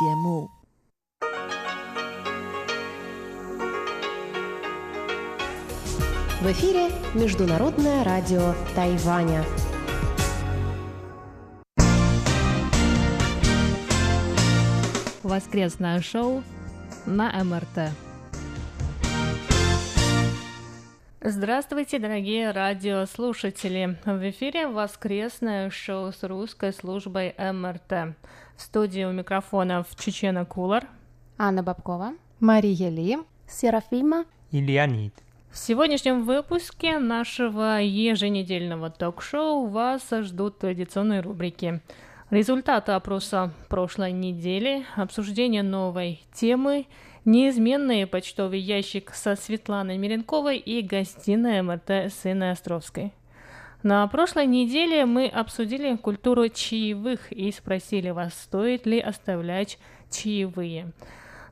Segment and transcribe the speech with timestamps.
[0.00, 0.48] 节目。
[6.40, 9.44] В эфире Международное радио Тайваня.
[15.22, 16.42] Воскресное шоу
[17.04, 17.92] на МРТ.
[21.22, 23.98] Здравствуйте, дорогие радиослушатели!
[24.06, 28.16] В эфире воскресное шоу с русской службой МРТ.
[28.56, 30.86] В студии у микрофонов Чечена Кулар,
[31.36, 35.12] Анна Бабкова, Мария Ли, Серафима и Леонид.
[35.50, 41.82] В сегодняшнем выпуске нашего еженедельного ток-шоу вас ждут традиционные рубрики.
[42.30, 46.86] Результаты опроса прошлой недели, обсуждение новой темы,
[47.30, 53.12] неизменный почтовый ящик со Светланой Миренковой и гостиная МРТ с Инной Островской.
[53.82, 59.78] На прошлой неделе мы обсудили культуру чаевых и спросили вас, стоит ли оставлять
[60.10, 60.92] чаевые.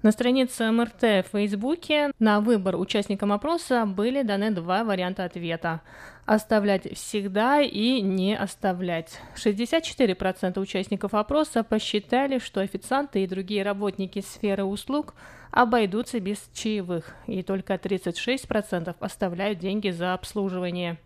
[0.00, 5.80] На странице МРТ в Фейсбуке на выбор участникам опроса были даны два варианта ответа.
[6.24, 9.20] Оставлять всегда и не оставлять.
[9.34, 15.14] 64% участников опроса посчитали, что официанты и другие работники сферы услуг
[15.50, 20.98] обойдутся без чаевых, и только 36% оставляют деньги за обслуживание.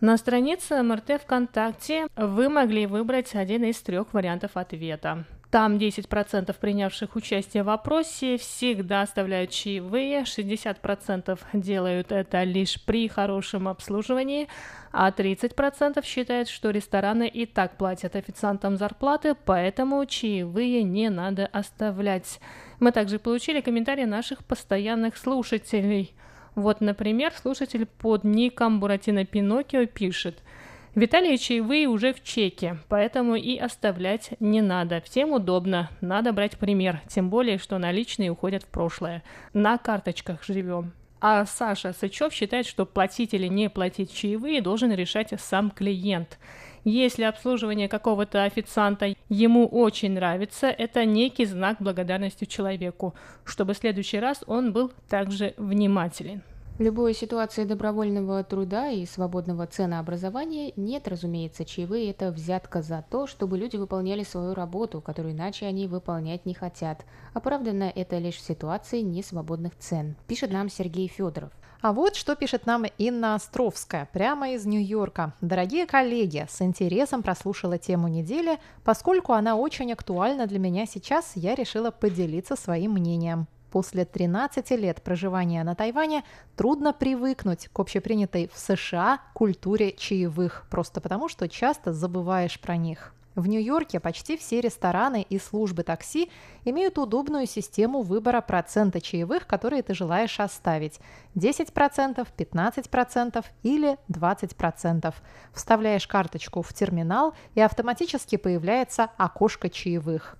[0.00, 5.26] На странице МРТ ВКонтакте вы могли выбрать один из трех вариантов ответа.
[5.50, 13.66] Там 10% принявших участие в опросе всегда оставляют чаевые, 60% делают это лишь при хорошем
[13.66, 14.46] обслуживании,
[14.92, 22.38] а 30% считают, что рестораны и так платят официантам зарплаты, поэтому чаевые не надо оставлять.
[22.78, 26.14] Мы также получили комментарии наших постоянных слушателей.
[26.54, 30.44] Вот, например, слушатель под ником Буратино Пиноккио пишет–
[30.96, 35.00] Виталий чаевые уже в чеке, поэтому и оставлять не надо.
[35.00, 39.22] Всем удобно, надо брать пример, тем более, что наличные уходят в прошлое.
[39.52, 40.92] На карточках живем.
[41.20, 46.38] А Саша Сычев считает, что платить или не платить чаевые должен решать сам клиент.
[46.82, 53.14] Если обслуживание какого-то официанта ему очень нравится, это некий знак благодарности человеку,
[53.44, 56.42] чтобы в следующий раз он был также внимателен.
[56.80, 63.26] В любой ситуации добровольного труда и свободного ценообразования нет, разумеется, чаевые– это взятка за то,
[63.26, 67.04] чтобы люди выполняли свою работу, которую иначе они выполнять не хотят.
[67.34, 71.52] Оправдано это лишь в ситуации несвободных цен, пишет нам Сергей Федоров.
[71.82, 75.34] А вот что пишет нам Инна Островская, прямо из Нью-Йорка.
[75.42, 78.58] Дорогие коллеги, с интересом прослушала тему недели.
[78.84, 83.48] Поскольку она очень актуальна для меня сейчас, я решила поделиться своим мнением.
[83.70, 86.24] После 13 лет проживания на Тайване
[86.56, 93.14] трудно привыкнуть к общепринятой в США культуре чаевых, просто потому что часто забываешь про них.
[93.36, 96.30] В Нью-Йорке почти все рестораны и службы такси
[96.64, 100.98] имеют удобную систему выбора процента чаевых, которые ты желаешь оставить.
[101.36, 105.14] 10%, 15% или 20%.
[105.52, 110.36] Вставляешь карточку в терминал и автоматически появляется окошко чаевых.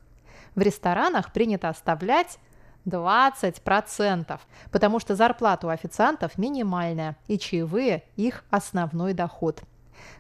[0.57, 2.41] В ресторанах принято оставлять
[2.87, 9.63] 20%, потому что зарплата у официантов минимальная, и чаевые– их основной доход.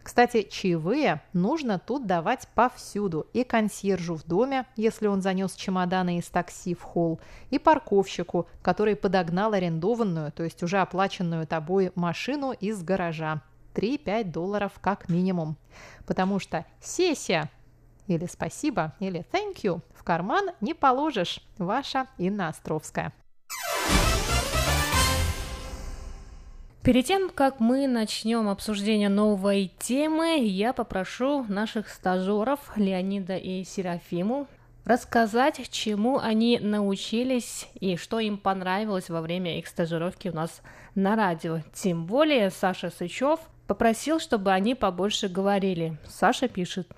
[0.03, 3.27] Кстати, чаевые нужно тут давать повсюду.
[3.33, 8.97] И консьержу в доме, если он занес чемоданы из такси в холл, и парковщику, который
[8.97, 13.43] подогнал арендованную, то есть уже оплаченную тобой машину из гаража.
[13.75, 15.57] 3-5 долларов как минимум.
[16.07, 17.51] Потому что сессия
[18.09, 21.41] или спасибо, или thank you в карман не положишь.
[21.59, 23.13] Ваша Инна Островская.
[26.83, 34.47] Перед тем, как мы начнем обсуждение новой темы, я попрошу наших стажеров Леонида и Серафиму
[34.87, 40.63] рассказать, чему они научились и что им понравилось во время их стажировки у нас
[40.95, 41.61] на радио.
[41.75, 45.99] Тем более Саша Сычев попросил, чтобы они побольше говорили.
[46.09, 46.89] Саша пишет.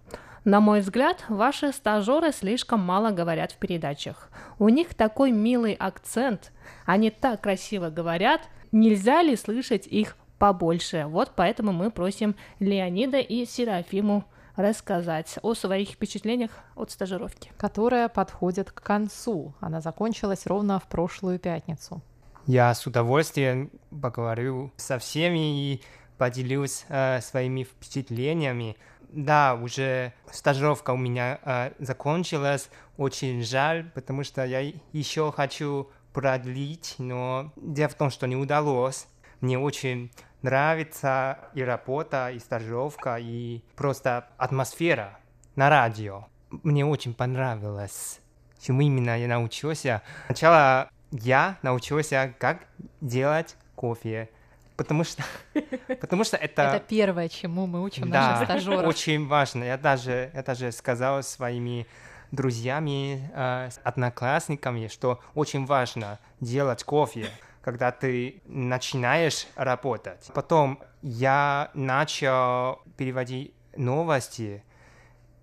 [0.45, 4.29] На мой взгляд, ваши стажеры слишком мало говорят в передачах.
[4.59, 6.51] У них такой милый акцент,
[6.85, 8.41] они так красиво говорят,
[8.73, 11.07] нельзя ли слышать их побольше?
[11.07, 14.25] Вот поэтому мы просим Леонида и Серафиму
[14.57, 17.53] рассказать о своих впечатлениях от стажировки.
[17.57, 19.55] Которая подходит к концу.
[19.61, 22.03] Она закончилась ровно в прошлую пятницу.
[22.47, 23.71] Я с удовольствием
[24.03, 25.83] поговорю со всеми и
[26.19, 28.77] поделюсь э, своими впечатлениями
[29.13, 32.71] да, уже стажировка у меня э, закончилась.
[32.97, 34.61] Очень жаль, потому что я
[34.93, 39.07] еще хочу продлить, но дело в том, что не удалось.
[39.41, 40.11] Мне очень
[40.43, 45.19] нравится и работа, и стажировка, и просто атмосфера
[45.57, 46.27] на радио.
[46.51, 48.23] Мне очень понравилось
[48.63, 50.03] чему именно я научился?
[50.27, 52.67] Сначала я научился, как
[53.01, 54.31] делать кофе.
[54.77, 55.23] Потому что,
[56.01, 56.63] потому что это...
[56.63, 58.87] Это первое, чему мы учим да, наших стажеров.
[58.87, 59.65] очень важно.
[59.65, 61.87] Я даже, я даже сказал своими
[62.31, 67.29] друзьями, э, одноклассниками, что очень важно делать кофе,
[67.61, 70.31] когда ты начинаешь работать.
[70.35, 74.65] Потом я начал переводить новости,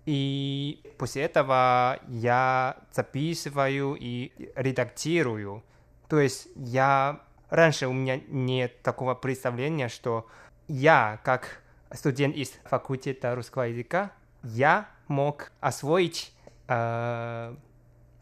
[0.06, 5.62] и после этого я записываю и редактирую.
[6.08, 7.20] То есть я
[7.50, 10.26] раньше у меня нет такого представления, что
[10.68, 11.60] я, как
[11.92, 14.12] студент из факультета русского языка,
[14.42, 16.32] я мог освоить
[16.68, 17.54] э,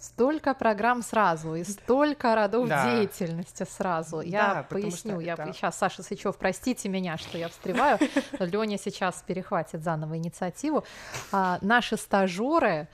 [0.01, 2.85] Столько программ сразу и столько родов Да.
[2.89, 4.19] деятельности сразу.
[4.19, 7.99] Да, Я потому поясню, я это- сейчас, Саша Сычев, простите меня, что я встреваю.
[8.39, 10.85] Леня сейчас перехватит заново инициативу.
[11.33, 12.87] А, наши стажеры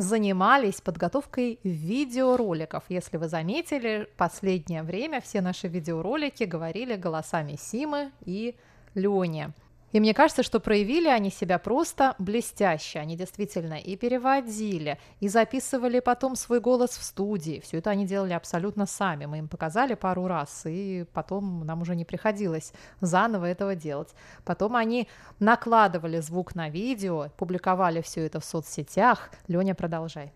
[0.00, 2.84] занимались подготовкой видеороликов.
[2.88, 8.56] Если вы заметили, последнее время все наши видеоролики говорили голосами Симы и
[8.94, 9.52] Лёни.
[9.92, 13.00] И мне кажется, что проявили они себя просто блестяще.
[13.00, 17.60] Они действительно и переводили, и записывали потом свой голос в студии.
[17.60, 19.26] Все это они делали абсолютно сами.
[19.26, 24.14] Мы им показали пару раз, и потом нам уже не приходилось заново этого делать.
[24.44, 25.08] Потом они
[25.40, 29.30] накладывали звук на видео, публиковали все это в соцсетях.
[29.48, 30.32] Леня, продолжай.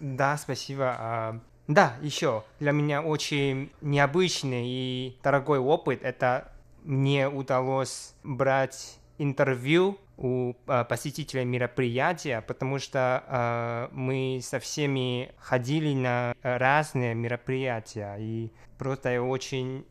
[0.00, 0.96] Да, спасибо.
[0.98, 6.02] А, Да, еще для меня очень необычный и дорогой опыт.
[6.02, 6.52] Это
[6.84, 15.94] мне удалось брать интервью у а, посетителей мероприятия, потому что а, мы со всеми ходили
[15.94, 19.84] на разные мероприятия, и просто я очень,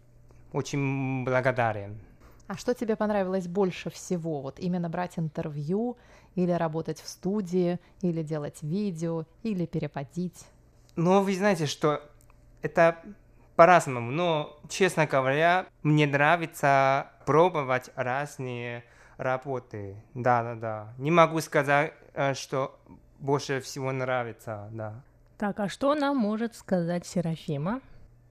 [0.52, 2.00] очень благодарен.
[2.48, 4.42] А что тебе понравилось больше всего?
[4.42, 5.98] Вот именно брать интервью,
[6.36, 10.46] или работать в студии, или делать видео, или переводить?
[10.96, 12.02] Но вы знаете, что
[12.62, 12.98] это
[13.56, 18.84] по-разному, но, честно говоря, мне нравится пробовать разные
[19.18, 19.96] работы.
[20.14, 20.94] Да, да, да.
[20.98, 22.80] Не могу сказать, э, что
[23.20, 25.02] больше всего нравится, да.
[25.38, 27.82] Так, а что нам может сказать Серафима?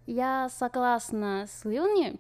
[0.07, 2.19] Я согласна с Лилни.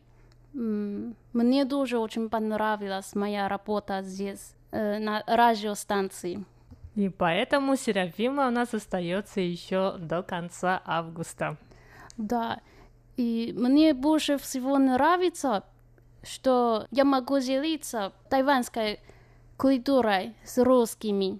[0.53, 6.45] Мне тоже очень понравилась моя работа здесь, э, на радиостанции.
[6.95, 11.57] И поэтому Серафима у нас остается еще до конца августа.
[12.17, 12.61] Да,
[13.17, 15.65] и мне больше всего нравится,
[16.26, 19.00] что я могу делиться тайванской
[19.56, 21.38] культурой с русскими.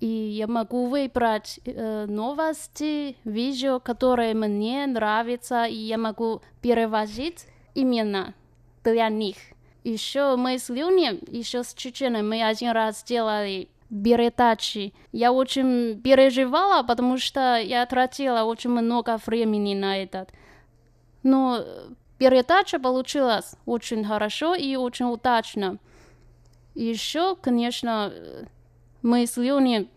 [0.00, 8.34] И я могу выбрать э, новости, видео, которые мне нравятся, и я могу переводить именно
[8.82, 9.36] для них.
[9.84, 14.94] Еще мы с Люней, еще с Чеченой, мы один раз делали передачи.
[15.12, 20.30] Я очень переживала, потому что я тратила очень много времени на этот.
[21.22, 21.62] Но
[22.20, 25.78] передача получилась очень хорошо и очень удачно.
[26.74, 28.12] Еще, конечно,
[29.00, 29.88] мы с Леней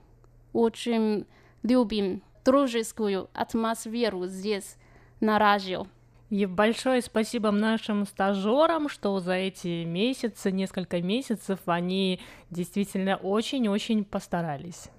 [0.54, 1.28] очень
[1.64, 4.78] любим дружескую атмосферу здесь,
[5.20, 5.86] на радио.
[6.30, 14.90] И большое спасибо нашим стажерам, что за эти месяцы, несколько месяцев, они действительно очень-очень постарались.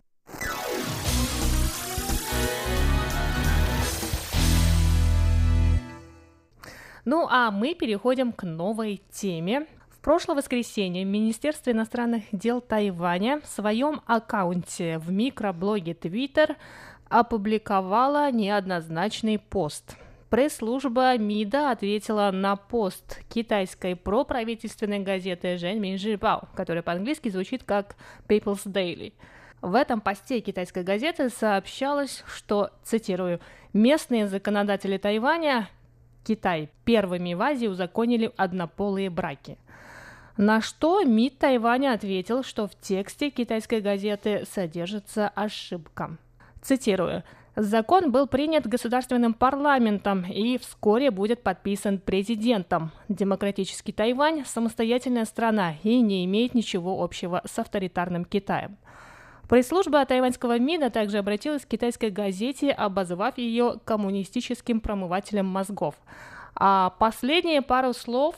[7.04, 9.66] Ну а мы переходим к новой теме.
[9.90, 16.56] В прошлое воскресенье Министерство иностранных дел Тайваня в своем аккаунте в микроблоге Twitter
[17.10, 19.96] опубликовала неоднозначный пост.
[20.30, 27.96] Пресс-служба МИДа ответила на пост китайской проправительственной газеты «Жэнь Минжибао», которая по-английски звучит как
[28.26, 29.12] «People's Daily».
[29.60, 33.40] В этом посте китайской газеты сообщалось, что, цитирую,
[33.72, 35.68] «местные законодатели Тайваня
[36.24, 39.58] Китай первыми в Азии узаконили однополые браки.
[40.36, 46.16] На что МИД Тайваня ответил, что в тексте китайской газеты содержится ошибка.
[46.60, 47.22] Цитирую.
[47.56, 52.90] Закон был принят государственным парламентом и вскоре будет подписан президентом.
[53.08, 58.76] Демократический Тайвань– самостоятельная страна и не имеет ничего общего с авторитарным Китаем.
[59.48, 65.94] Пресс-служба тайваньского МИДа также обратилась к китайской газете, обозвав ее коммунистическим промывателем мозгов.
[66.54, 68.36] А последние пару слов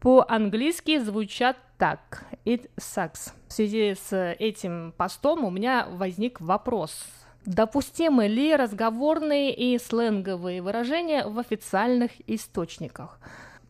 [0.00, 2.24] по-английски звучат так.
[2.44, 3.32] It sucks.
[3.48, 7.06] В связи с этим постом у меня возник вопрос.
[7.44, 13.20] Допустимы ли разговорные и сленговые выражения в официальных источниках?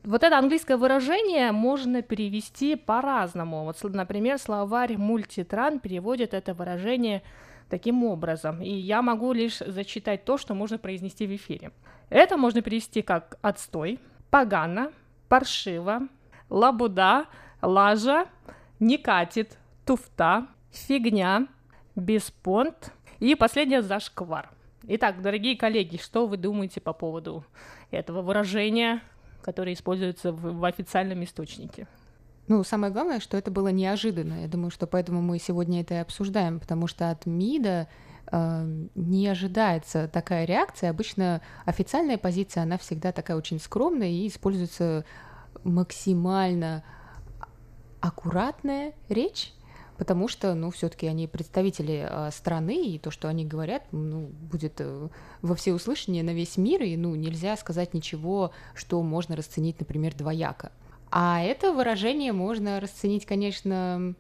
[0.07, 3.65] Вот это английское выражение можно перевести по-разному.
[3.65, 7.25] Вот, например, словарь Мультитран переводит это выражение
[7.69, 8.63] таким образом.
[8.63, 11.73] И я могу лишь зачитать то, что можно произнести в эфире.
[12.09, 13.99] Это можно перевести как «отстой»,
[14.31, 14.93] «погано»,
[15.29, 16.03] «паршиво»,
[16.51, 17.27] «лабуда»,
[17.61, 18.29] «лажа»,
[18.79, 21.49] «не катит», «туфта», «фигня»,
[21.97, 24.51] «беспонт» и последнее «зашквар».
[24.85, 27.45] Итак, дорогие коллеги, что вы думаете по поводу
[27.91, 29.03] этого выражения,
[29.47, 31.87] которое используется в, в официальном источнике?
[32.49, 34.43] Ну, самое главное, что это было неожиданно.
[34.43, 37.89] Я думаю, что поэтому мы сегодня это и обсуждаем, потому что от МИДа
[38.31, 40.91] э, не ожидается такая реакция.
[40.91, 45.05] Обычно официальная позиция, она всегда такая очень скромная и используется
[45.65, 46.85] максимально
[48.01, 49.53] аккуратная речь,
[49.99, 54.75] потому что, ну, все-таки они представители э, страны, и то, что они говорят, ну, будет
[54.81, 55.09] э,
[55.43, 60.73] во всеуслышание на весь мир, и, ну, нельзя сказать ничего, что можно расценить, например, двояко.
[61.11, 64.15] А это выражение можно расценить, конечно,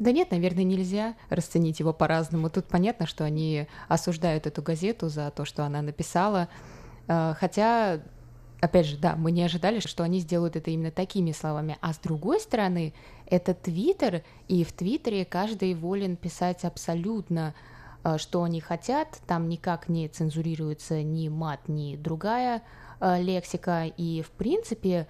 [0.00, 2.48] да нет, наверное, нельзя расценить его по-разному.
[2.48, 6.48] Тут понятно, что они осуждают эту газету за то, что она написала.
[7.06, 8.00] А, хотя,
[8.60, 11.78] опять же, да, мы не ожидали, что они сделают это именно такими словами.
[11.80, 12.94] А с другой стороны,
[13.26, 17.54] это Твиттер, и в Твиттере каждый волен писать абсолютно
[18.02, 22.62] а, что они хотят, там никак не цензурируется ни мат, ни другая
[22.98, 25.06] а, лексика, и в принципе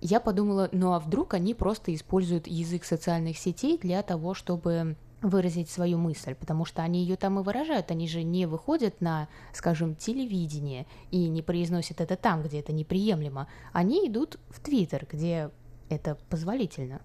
[0.00, 5.70] я подумала, ну а вдруг они просто используют язык социальных сетей для того, чтобы выразить
[5.70, 9.94] свою мысль, потому что они ее там и выражают, они же не выходят на, скажем,
[9.94, 15.50] телевидение и не произносят это там, где это неприемлемо, они идут в Твиттер, где
[15.88, 17.00] это позволительно.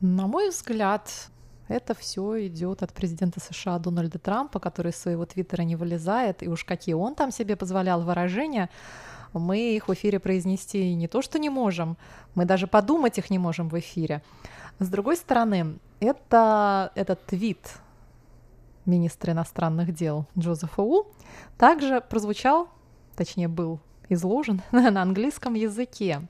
[0.00, 1.10] На мой взгляд,
[1.68, 6.48] это все идет от президента США Дональда Трампа, который из своего твиттера не вылезает, и
[6.48, 8.70] уж какие он там себе позволял выражения,
[9.32, 11.96] мы их в эфире произнести не то, что не можем,
[12.34, 14.22] мы даже подумать их не можем в эфире.
[14.80, 17.74] С другой стороны, это, этот твит
[18.86, 21.06] министра иностранных дел Джозефа У
[21.58, 22.68] также прозвучал,
[23.14, 26.22] точнее был изложен на английском языке.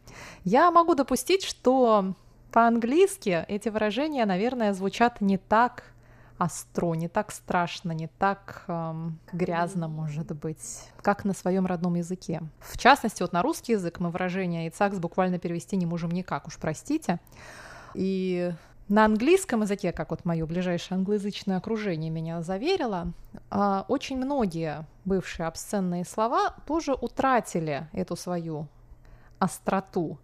[0.44, 2.14] Я могу допустить, что
[2.52, 5.84] по-английски эти выражения, наверное, звучат не так
[6.38, 12.40] остро, не так страшно, не так эм, грязно, может быть, как на своем родном языке.
[12.60, 16.56] В частности, вот на русский язык мы выражение «ицакс» буквально перевести не можем никак, уж
[16.56, 17.20] простите.
[17.94, 18.52] И
[18.90, 23.12] на английском языке, как вот мое ближайшее англоязычное окружение меня заверило,
[23.48, 28.66] а, очень многие бывшие обсценные слова тоже утратили эту свою
[29.38, 30.18] остроту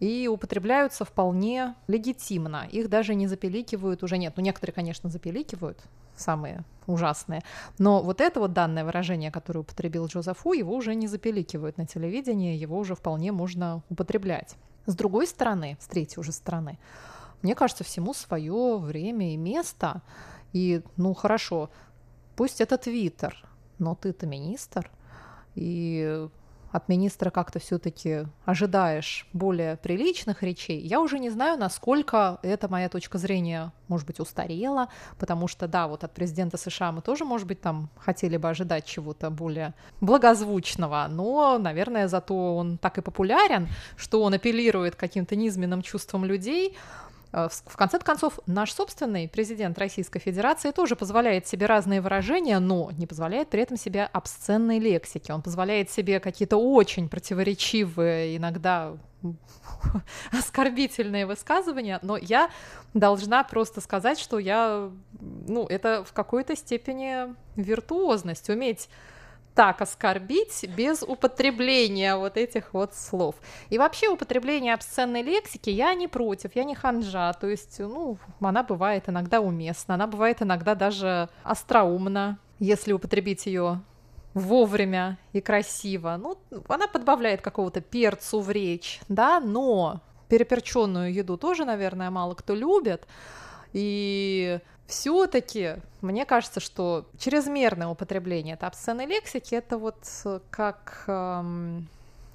[0.00, 2.66] и употребляются вполне легитимно.
[2.72, 4.32] Их даже не запеликивают уже нет.
[4.36, 5.78] Ну, некоторые, конечно, запеликивают,
[6.16, 7.44] самые ужасные.
[7.78, 12.56] Но вот это вот данное выражение, которое употребил Джозефу, его уже не запеликивают на телевидении,
[12.56, 14.56] его уже вполне можно употреблять.
[14.86, 16.78] С другой стороны, с третьей уже стороны,
[17.42, 20.02] мне кажется, всему свое время и место.
[20.52, 21.70] И, ну, хорошо,
[22.36, 23.46] пусть это Твиттер,
[23.78, 24.90] но ты-то министр,
[25.54, 26.28] и
[26.70, 32.88] от министра как-то все-таки ожидаешь более приличных речей, я уже не знаю, насколько эта моя
[32.88, 37.46] точка зрения, может быть, устарела, потому что, да, вот от президента США мы тоже, может
[37.46, 43.68] быть, там хотели бы ожидать чего-то более благозвучного, но, наверное, зато он так и популярен,
[43.96, 46.76] что он апеллирует каким-то низменным чувствам людей,
[47.32, 53.06] в конце концов, наш собственный президент Российской Федерации тоже позволяет себе разные выражения, но не
[53.06, 55.30] позволяет при этом себе обсценной лексики.
[55.30, 58.96] Он позволяет себе какие-то очень противоречивые, иногда
[60.32, 62.50] оскорбительные высказывания, но я
[62.94, 68.88] должна просто сказать, что я, ну, это в какой-то степени виртуозность, уметь
[69.58, 73.34] так оскорбить без употребления вот этих вот слов.
[73.70, 78.62] И вообще употребление обсценной лексики я не против, я не ханжа, то есть, ну, она
[78.62, 83.80] бывает иногда уместна, она бывает иногда даже остроумна, если употребить ее
[84.32, 86.16] вовремя и красиво.
[86.22, 86.38] Ну,
[86.68, 93.08] она подбавляет какого-то перцу в речь, да, но переперченную еду тоже, наверное, мало кто любит.
[93.72, 99.96] И все-таки мне кажется, что чрезмерное употребление это обсценной лексики, это вот
[100.50, 101.04] как...
[101.06, 101.86] Эм,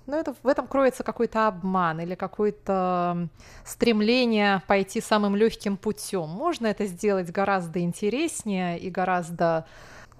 [0.05, 3.29] ну, это, в этом кроется какой-то обман или какое-то
[3.65, 6.27] стремление пойти самым легким путем.
[6.29, 9.65] Можно это сделать гораздо интереснее и гораздо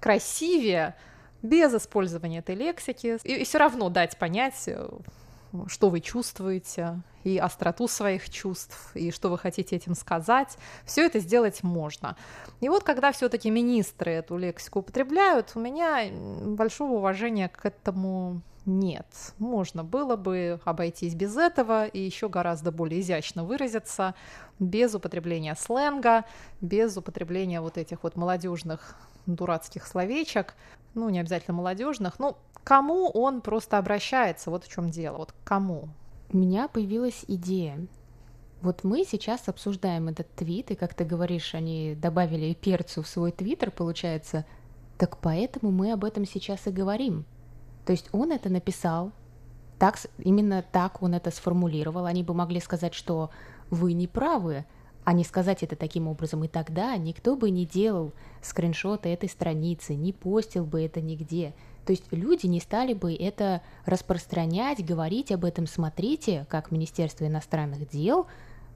[0.00, 0.96] красивее
[1.42, 3.18] без использования этой лексики.
[3.24, 4.88] И, и все равно дать понять, э,
[5.68, 10.56] что вы чувствуете, и остроту своих чувств, и что вы хотите этим сказать.
[10.84, 12.16] Все это сделать можно.
[12.60, 19.06] И вот когда все-таки министры эту лексику употребляют, у меня большого уважения к этому нет.
[19.38, 24.14] Можно было бы обойтись без этого и еще гораздо более изящно выразиться,
[24.58, 26.24] без употребления сленга,
[26.60, 30.54] без употребления вот этих вот молодежных дурацких словечек,
[30.94, 32.18] ну, не обязательно молодежных.
[32.18, 35.88] Ну, кому он просто обращается, вот в чем дело, вот кому?
[36.34, 37.86] У меня появилась идея.
[38.60, 43.30] Вот мы сейчас обсуждаем этот твит, и, как ты говоришь, они добавили перцу в свой
[43.30, 44.44] твиттер, получается.
[44.98, 47.24] Так поэтому мы об этом сейчас и говорим.
[47.86, 49.12] То есть он это написал,
[49.78, 52.04] так, именно так он это сформулировал.
[52.04, 53.30] Они бы могли сказать, что
[53.70, 54.64] вы не правы,
[55.04, 56.42] а не сказать это таким образом.
[56.42, 58.12] И тогда никто бы не делал
[58.42, 61.54] скриншоты этой страницы, не постил бы это нигде.
[61.84, 65.66] То есть люди не стали бы это распространять, говорить об этом.
[65.66, 68.26] Смотрите, как Министерство иностранных дел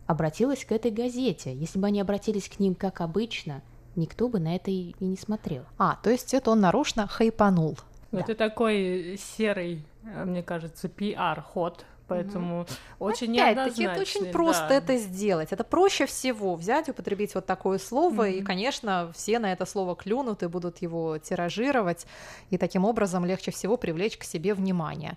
[0.07, 1.55] обратилась к этой газете.
[1.55, 3.63] Если бы они обратились к ним как обычно,
[3.97, 5.65] никто бы на это и, не смотрел.
[5.79, 7.79] А, то есть это он нарочно хайпанул.
[8.11, 8.25] Ну, да.
[8.25, 12.77] Это такой серый, э, мне кажется, пиар-ход, поэтому mm-hmm.
[12.99, 14.75] очень Опять-таки, это очень просто да.
[14.75, 15.53] это сделать.
[15.53, 18.39] Это проще всего взять, употребить вот такое слово, mm-hmm.
[18.39, 22.07] и, конечно, все на это слово клюнут и будут его тиражировать,
[22.51, 25.17] и таким образом легче всего привлечь к себе внимание.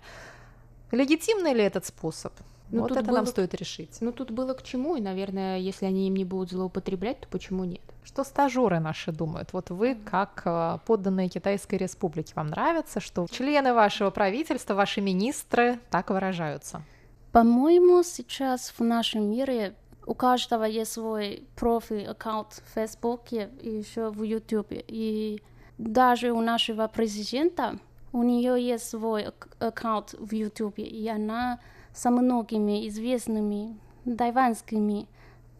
[0.92, 2.32] Легитимный ли этот способ?
[2.72, 3.16] Ну, вот это было...
[3.16, 3.98] нам стоит решить.
[4.00, 7.64] Ну, тут было к чему, и, наверное, если они им не будут злоупотреблять, то почему
[7.64, 7.82] нет?
[8.02, 9.52] Что стажеры наши думают?
[9.52, 15.78] Вот вы, как э, подданные Китайской Республики, вам нравится, что члены вашего правительства, ваши министры
[15.90, 16.82] так выражаются?
[17.30, 19.74] По-моему, сейчас в нашем мире
[20.06, 24.82] у каждого есть свой профиль, аккаунт в Фейсбуке и еще в Ютубе.
[24.88, 25.42] И
[25.78, 27.78] даже у нашего президента
[28.12, 29.26] у нее есть свой
[29.58, 31.60] аккаунт в Ютубе, и она
[31.94, 33.78] со многими известными
[34.16, 35.06] тайванскими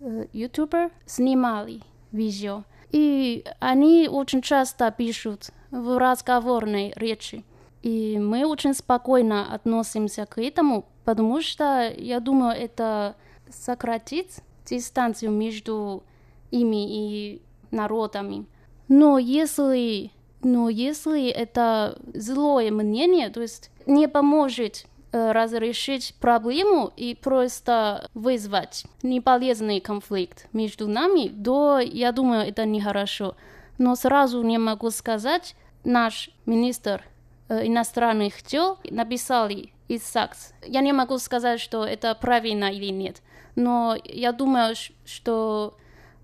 [0.00, 2.64] э, ютубер снимали видео.
[2.90, 7.44] И они очень часто пишут в разговорной речи.
[7.82, 13.16] И мы очень спокойно относимся к этому, потому что, я думаю, это
[13.50, 16.04] сократит дистанцию между
[16.50, 18.46] ими и народами.
[18.88, 20.12] Но если,
[20.42, 29.80] но если это злое мнение, то есть не поможет разрешить проблему и просто вызвать неполезный
[29.80, 33.36] конфликт между нами, то я думаю, это нехорошо.
[33.78, 37.04] Но сразу не могу сказать, наш министр
[37.48, 40.54] э, иностранных дел написали из САКС.
[40.66, 43.22] Я не могу сказать, что это правильно или нет,
[43.54, 45.76] но я думаю, что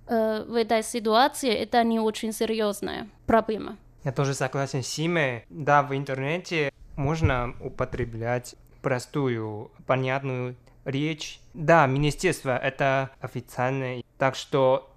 [0.06, 3.76] э, в этой ситуации это не очень серьезная проблема.
[4.04, 5.44] Я тоже согласен с Симой.
[5.50, 11.40] Да, в интернете можно употреблять простую, понятную речь.
[11.54, 14.94] Да, министерство— это официальное, так что,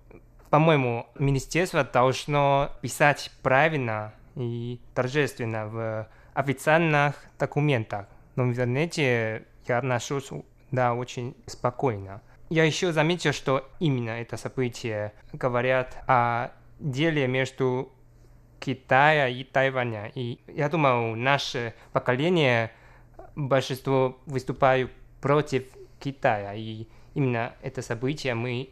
[0.50, 8.08] по-моему, министерство должно писать правильно и торжественно в официальных документах.
[8.36, 10.30] Но в интернете я отношусь,
[10.72, 12.22] да, очень спокойно.
[12.50, 17.92] Я еще заметил, что именно это событие говорят о деле между
[18.60, 20.12] Китая и Тайваня.
[20.16, 22.72] И я думаю, наше поколение
[23.36, 24.92] большинство выступают
[25.22, 25.66] против
[26.00, 28.70] Китая, и именно это событие мы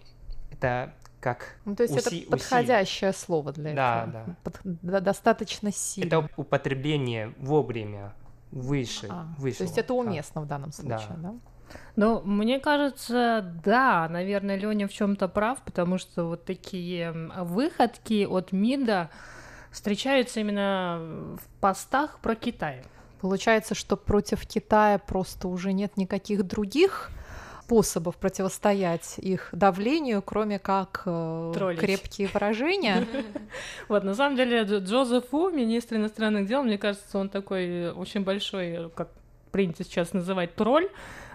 [0.52, 3.26] это как ну, то есть уси, это подходящее усилие.
[3.26, 4.26] слово для да, этого.
[4.26, 5.00] Да, Под, да.
[5.02, 6.08] Достаточно сильно.
[6.08, 8.13] Это употребление вовремя,
[8.52, 9.58] выше, а, выше.
[9.58, 10.45] То есть это уместно да.
[10.45, 11.32] в данном случае, да?
[11.32, 11.36] да?
[11.95, 18.52] Ну, мне кажется, да, наверное, Леня в чем-то прав, потому что вот такие выходки от
[18.52, 19.10] МИДа
[19.72, 22.84] встречаются именно в постах про Китай.
[23.21, 27.12] Получается, что против Китая просто уже нет никаких других
[27.69, 33.05] способов противостоять их давлению, кроме как э, крепкие выражения.
[33.88, 38.89] Вот, на самом деле, Джозеф Фу, министр иностранных дел, мне кажется, он такой очень большой,
[38.95, 39.10] как
[39.51, 40.89] принято сейчас называть, тролль.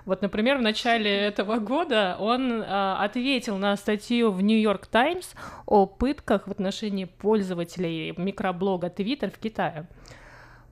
[0.07, 5.35] Вот, например, в начале этого года он а, ответил на статью в Нью-Йорк Таймс
[5.67, 9.87] о пытках в отношении пользователей микроблога Twitter в Китае.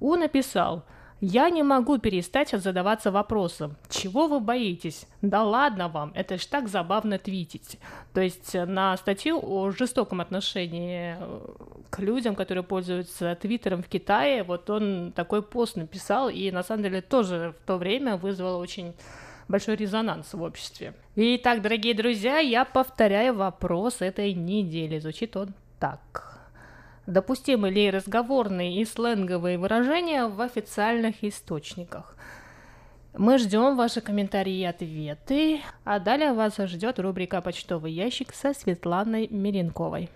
[0.01, 0.85] Он написал,
[1.23, 5.07] я не могу перестать задаваться вопросом, чего вы боитесь?
[5.23, 7.79] Да ладно вам, это ж так забавно твитить.
[8.13, 11.41] То есть э, на статью о жестоком отношении э,
[11.91, 16.83] к людям, которые пользуются твиттером в Китае, вот он такой пост написал, и на самом
[16.83, 18.93] деле тоже в то время вызвал очень
[19.47, 20.93] большой резонанс в обществе.
[21.15, 24.99] Итак, дорогие друзья, я повторяю вопрос этой недели.
[24.99, 26.32] Звучит он так.
[27.07, 32.17] Допустимы ли разговорные и сленговые выражения в официальных источниках?
[33.15, 39.27] Мы ждем ваши комментарии и ответы, а далее вас ждет рубрика «Почтовый ящик» со Светланой
[39.29, 40.09] Миренковой.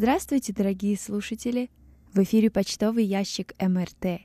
[0.00, 1.70] Здравствуйте, дорогие слушатели!
[2.12, 4.20] В эфире почтовый ящик МРТ,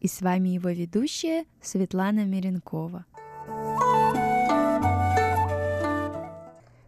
[0.00, 3.04] и с вами его ведущая Светлана Миренкова.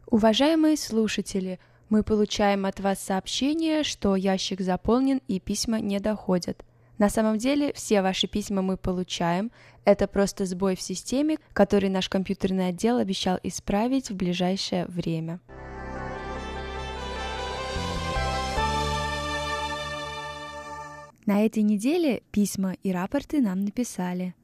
[0.07, 6.65] Уважаемые слушатели, мы получаем от вас сообщение, что ящик заполнен и письма не доходят.
[6.97, 9.53] На самом деле все ваши письма мы получаем.
[9.85, 15.41] Это просто сбой в системе, который наш компьютерный отдел обещал исправить в ближайшее время.
[21.31, 24.35] На этой неделе письма и рапорты нам написали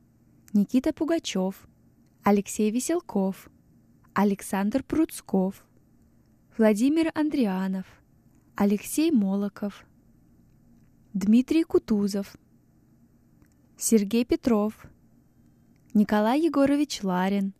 [0.52, 1.66] Никита Пугачев,
[2.22, 3.50] Алексей Веселков,
[4.14, 5.64] Александр Пруцков,
[6.56, 7.86] Владимир Андрианов,
[8.54, 9.84] Алексей Молоков,
[11.12, 12.36] Дмитрий Кутузов,
[13.76, 14.86] Сергей Петров,
[15.92, 17.52] Николай Егорович Ларин,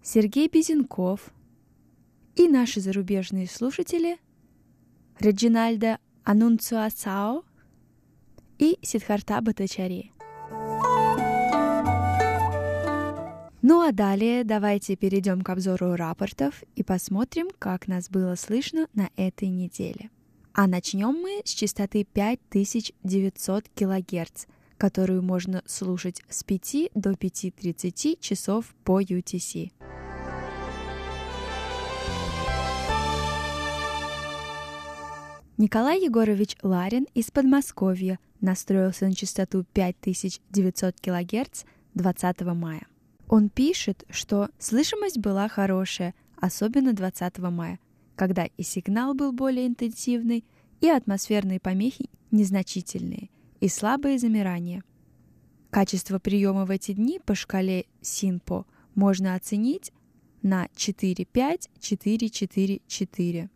[0.00, 1.32] Сергей Безенков
[2.36, 4.16] и наши зарубежные слушатели
[5.18, 7.42] Реджинальдо Анунциасао
[8.58, 10.12] и Сидхарта Батачари.
[13.60, 19.10] Ну а далее давайте перейдем к обзору рапортов и посмотрим, как нас было слышно на
[19.16, 20.10] этой неделе.
[20.54, 28.74] А начнем мы с частоты 5900 кГц, которую можно слушать с 5 до 5.30 часов
[28.84, 29.72] по UTC.
[35.60, 42.86] Николай Егорович Ларин из Подмосковья настроился на частоту 5900 кГц 20 мая.
[43.26, 47.80] Он пишет, что слышимость была хорошая, особенно 20 мая,
[48.14, 50.44] когда и сигнал был более интенсивный,
[50.80, 54.84] и атмосферные помехи незначительные, и слабые замирания.
[55.70, 59.90] Качество приема в эти дни по шкале СИНПО можно оценить
[60.40, 63.48] на 4-5-4-4-4.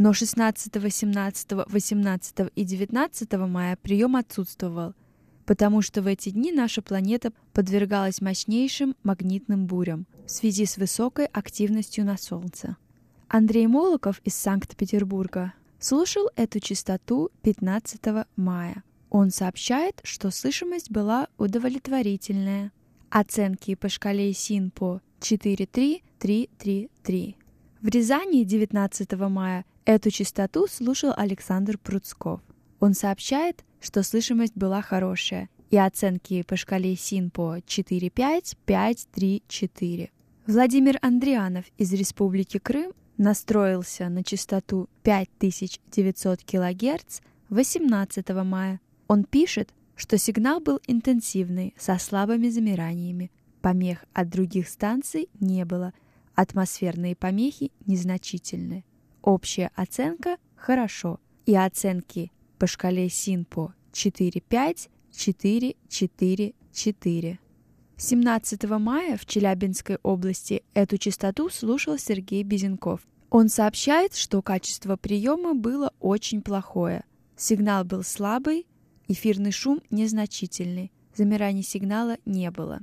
[0.00, 4.94] Но 16, 17, 18 и 19 мая прием отсутствовал,
[5.44, 11.26] потому что в эти дни наша планета подвергалась мощнейшим магнитным бурям в связи с высокой
[11.26, 12.78] активностью на Солнце.
[13.28, 18.00] Андрей Молоков из Санкт-Петербурга слушал эту частоту 15
[18.36, 18.82] мая.
[19.10, 22.72] Он сообщает, что слышимость была удовлетворительная.
[23.10, 27.36] Оценки по шкале СИНПО 43333.
[27.82, 32.40] В Рязани 19 мая Эту частоту слушал Александр Пруцков.
[32.80, 40.10] Он сообщает, что слышимость была хорошая, и оценки по шкале СИНПО 4.5, 5.3.4.
[40.46, 48.80] Владимир Андрианов из Республики Крым настроился на частоту 5900 кГц 18 мая.
[49.06, 53.30] Он пишет, что сигнал был интенсивный, со слабыми замираниями.
[53.60, 55.92] Помех от других станций не было,
[56.34, 58.84] атмосферные помехи незначительны.
[59.22, 67.38] Общая оценка «хорошо» и оценки по шкале СИНПО 4-5, 4-4-4.
[67.96, 73.00] 17 мая в Челябинской области эту частоту слушал Сергей Безенков.
[73.28, 77.04] Он сообщает, что качество приема было очень плохое.
[77.36, 78.66] Сигнал был слабый,
[79.06, 82.80] эфирный шум незначительный, замираний сигнала не было.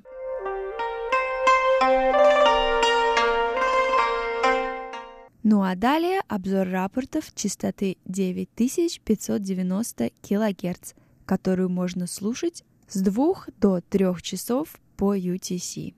[5.49, 10.93] Ну а далее обзор рапортов частоты 9590 кГц,
[11.25, 15.93] которую можно слушать с 2 до 3 часов по UTC.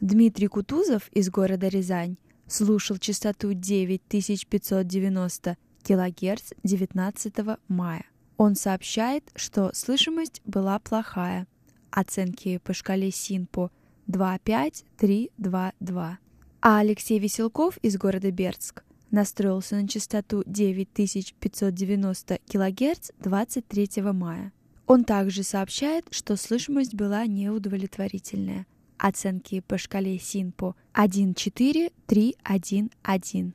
[0.00, 2.16] Дмитрий Кутузов из города Рязань
[2.46, 7.34] слушал частоту 9590 кГц 19
[7.68, 8.06] мая.
[8.38, 11.46] Он сообщает, что слышимость была плохая–
[11.94, 13.70] оценки по шкале СИНПО
[14.08, 16.16] 2.5-3.2.2.
[16.60, 24.52] А Алексей Веселков из города Бердск настроился на частоту 9590 кГц 23 мая.
[24.86, 28.66] Он также сообщает, что слышимость была неудовлетворительная.
[28.98, 33.52] Оценки по шкале СИНПО 1.4-3.1.1.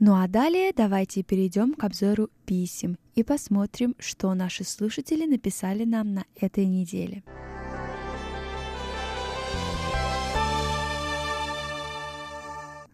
[0.00, 6.14] Ну а далее давайте перейдем к обзору писем и посмотрим, что наши слушатели написали нам
[6.14, 7.24] на этой неделе.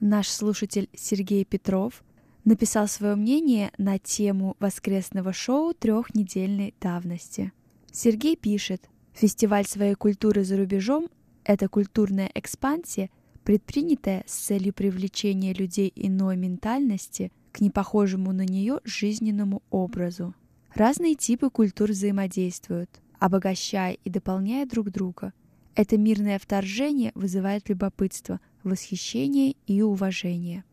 [0.01, 2.03] Наш слушатель Сергей Петров
[2.45, 7.53] написал свое мнение на тему воскресного шоу трехнедельной давности.
[7.93, 11.11] Сергей пишет, фестиваль своей культуры за рубежом–
[11.45, 13.11] это культурная экспансия–
[13.45, 20.35] предпринятое с целью привлечения людей иной ментальности к непохожему на нее жизненному образу.
[20.75, 25.33] Разные типы культур взаимодействуют, обогащая и дополняя друг друга.
[25.77, 30.65] Это мирное вторжение вызывает любопытство, восхищение и уважение.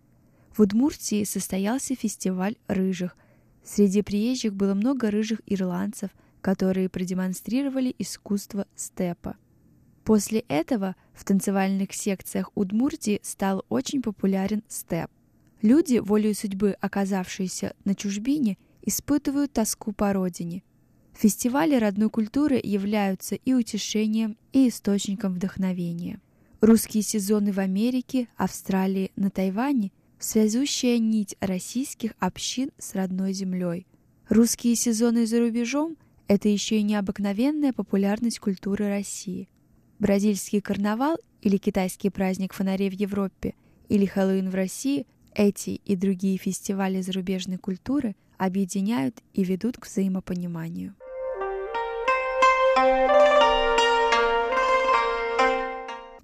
[0.56, 3.16] В Удмуртии состоялся фестиваль рыжих.
[3.64, 6.10] Среди приезжих было много рыжих ирландцев,
[6.42, 9.36] которые продемонстрировали искусство степа.
[10.04, 15.10] После этого в танцевальных секциях Удмуртии стал очень популярен степ.
[15.62, 20.64] Люди, волею судьбы оказавшиеся на чужбине, испытывают тоску по родине.
[21.14, 26.20] Фестивали родной культуры являются и утешением, и источником вдохновения.
[26.62, 33.88] Русские сезоны в Америке, Австралии, на Тайване– связующая нить российских общин с родной землей.
[34.30, 39.50] Русские сезоны за рубежом– это еще и необыкновенная популярность культуры России.
[40.02, 43.54] Бразильский карнавал или китайский праздник фонарей в Европе
[43.88, 50.96] или Хэллоуин в России– эти и другие фестивали зарубежной культуры объединяют и ведут к взаимопониманию.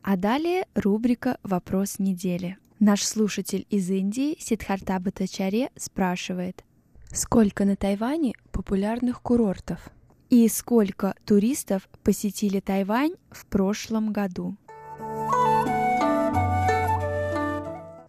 [0.01, 2.57] А далее рубрика «Вопрос недели».
[2.79, 6.63] Наш слушатель из Индии Сидхарта Батачаре спрашивает,
[7.11, 9.89] сколько на Тайване популярных курортов
[10.29, 14.55] и сколько туристов посетили Тайвань в прошлом году?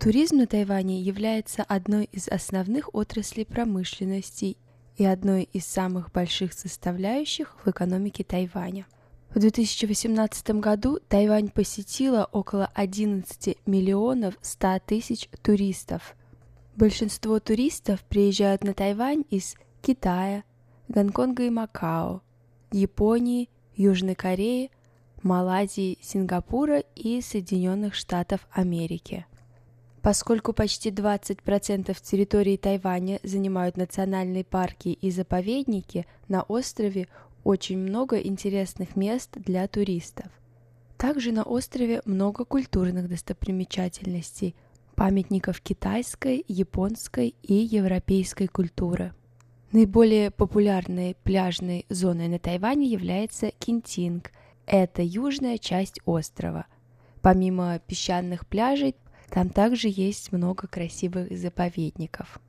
[0.01, 4.57] Туризм на Тайване является одной из основных отраслей промышленности
[4.97, 8.87] и одной из самых больших составляющих в экономике Тайваня.
[9.31, 16.17] В 2018 году Тайвань посетила около 11 миллионов 100 тысяч туристов.
[16.75, 20.45] Большинство туристов приезжают на Тайвань из Китая,
[20.89, 22.23] Гонконга и Макао,
[22.73, 24.71] Японии, Южной Кореи,
[25.23, 29.27] Малайзии, Сингапура и Соединенных Штатов Америки.
[30.01, 37.09] Поскольку почти 20% территории Тайваня занимают национальные парки и заповедники, на острове
[37.45, 40.27] очень много интересных мест для туристов.
[40.97, 44.55] Также на острове много культурных достопримечательностей,
[44.95, 49.13] памятников китайской, японской и европейской культуры.
[49.71, 54.31] Наиболее популярной пляжной зоной на Тайване является Кинтинг.
[54.65, 56.65] Это южная часть острова.
[57.21, 58.95] Помимо песчаных пляжей,
[59.29, 62.41] там также есть много красивых заповедников.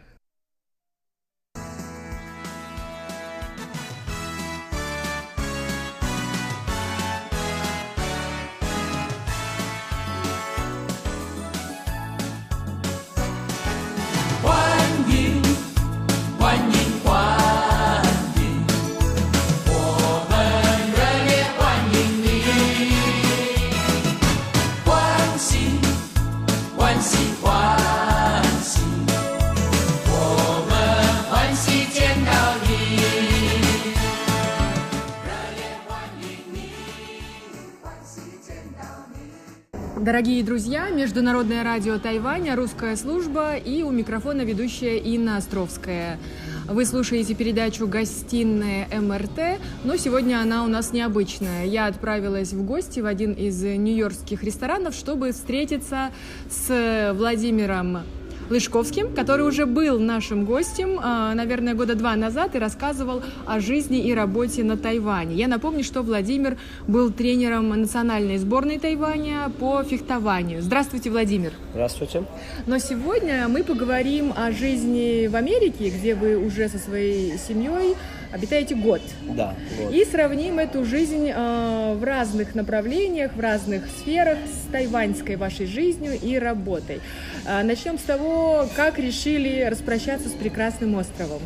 [40.08, 46.18] Дорогие друзья, Международное радио Тайваня, русская служба и у микрофона ведущая Инна Островская.
[46.66, 51.66] Вы слушаете передачу «Гостиная МРТ», но сегодня она у нас необычная.
[51.66, 56.12] Я отправилась в гости в один из нью-йоркских ресторанов, чтобы встретиться
[56.50, 58.04] с Владимиром
[58.50, 64.08] Лышковским, который уже был нашим гостем, а, наверное, года два назад и рассказывал о жизни
[64.08, 65.36] и работе на Тайване.
[65.36, 66.58] Я напомню, что Владимир
[66.88, 70.62] был тренером национальной сборной Тайваня по фехтованию.
[70.62, 71.52] Здравствуйте, Владимир.
[71.72, 72.24] Здравствуйте.
[72.66, 77.96] Но сегодня мы поговорим о жизни в Америке, где вы уже со своей семьей
[78.38, 79.02] обитаете год.
[79.24, 79.94] Да, год.
[79.94, 86.14] И сравним эту жизнь э, в разных направлениях, в разных сферах с тайваньской вашей жизнью
[86.22, 87.02] и работой.
[87.46, 91.42] Э, начнем с того, как решили распрощаться с прекрасным островом.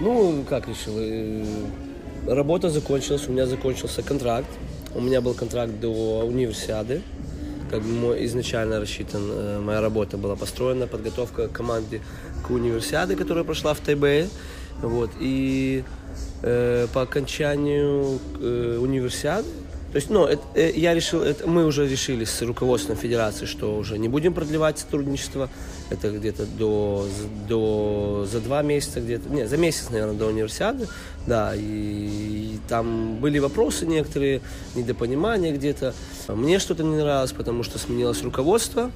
[0.00, 0.94] Ну, как решил?
[0.98, 1.44] э,
[2.26, 4.48] Работа закончилась, у меня закончился контракт.
[4.94, 7.00] У меня был контракт до универсиады.
[7.70, 12.00] Как бы мой изначально рассчитан, э, моя работа была построена, подготовка команды
[12.46, 14.28] к универсиаде, которая прошла в Тайбэе.
[14.82, 15.84] Вот, и
[16.42, 19.48] э, по окончанию э, универсиады,
[19.92, 23.76] то есть, ну, это, э, я решил, это, мы уже решили с руководством федерации, что
[23.76, 25.50] уже не будем продлевать сотрудничество.
[25.90, 27.08] Это где-то до,
[27.48, 30.86] до, за два месяца где-то, не, за месяц, наверное, до универсиады,
[31.26, 34.42] да, и, и там были вопросы некоторые,
[34.76, 35.92] недопонимания где-то.
[36.28, 38.92] Мне что-то не нравилось, потому что сменилось руководство,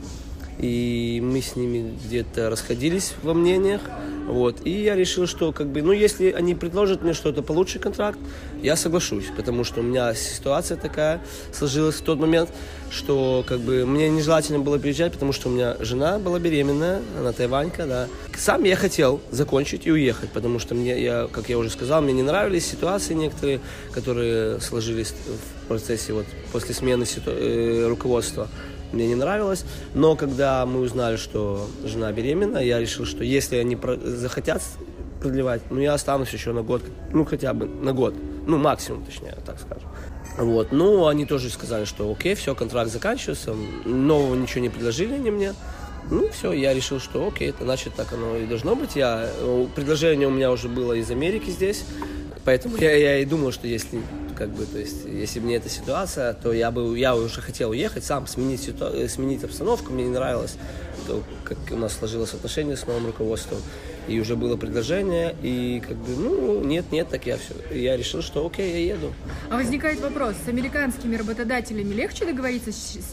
[0.60, 3.80] и мы с ними где-то расходились во мнениях,
[4.26, 8.18] вот, и я решил, что, как бы, ну, если они предложат мне что-то получше контракт,
[8.62, 11.20] я соглашусь, потому что у меня ситуация такая
[11.52, 12.50] сложилась в тот момент,
[12.90, 17.32] что, как бы, мне нежелательно было приезжать, потому что у меня жена была беременная, она
[17.32, 18.08] тайванька, да.
[18.36, 22.12] Сам я хотел закончить и уехать, потому что мне, я, как я уже сказал, мне
[22.12, 23.60] не нравились ситуации некоторые,
[23.92, 25.12] которые сложились
[25.64, 28.48] в процессе, вот, после смены ситу- э, руководства
[28.94, 29.64] мне не нравилось.
[29.94, 34.62] Но когда мы узнали, что жена беременна, я решил, что если они захотят
[35.20, 38.14] продлевать, ну я останусь еще на год, ну хотя бы на год,
[38.46, 39.88] ну максимум, точнее, так скажем.
[40.36, 43.54] Вот, ну они тоже сказали, что окей, все, контракт заканчивается,
[43.84, 45.54] нового ничего не предложили они мне.
[46.10, 48.94] Ну, все, я решил, что окей, это значит так оно и должно быть.
[48.94, 51.84] Я, э, предложение у меня уже было из Америки здесь,
[52.44, 54.00] поэтому я, я и думал, что если
[54.36, 57.70] как бы, то есть, если бы не эта ситуация, то я бы, я уже хотел
[57.70, 58.86] уехать сам, сменить, ситу...
[58.86, 60.56] э, сменить обстановку, мне не нравилось,
[61.06, 63.58] то, как у нас сложилось отношение с новым руководством,
[64.08, 68.22] и уже было предложение, и как бы, ну, нет, нет, так я все, я решил,
[68.22, 69.12] что окей, я еду.
[69.50, 72.70] А возникает вопрос, с американскими работодателями легче договориться,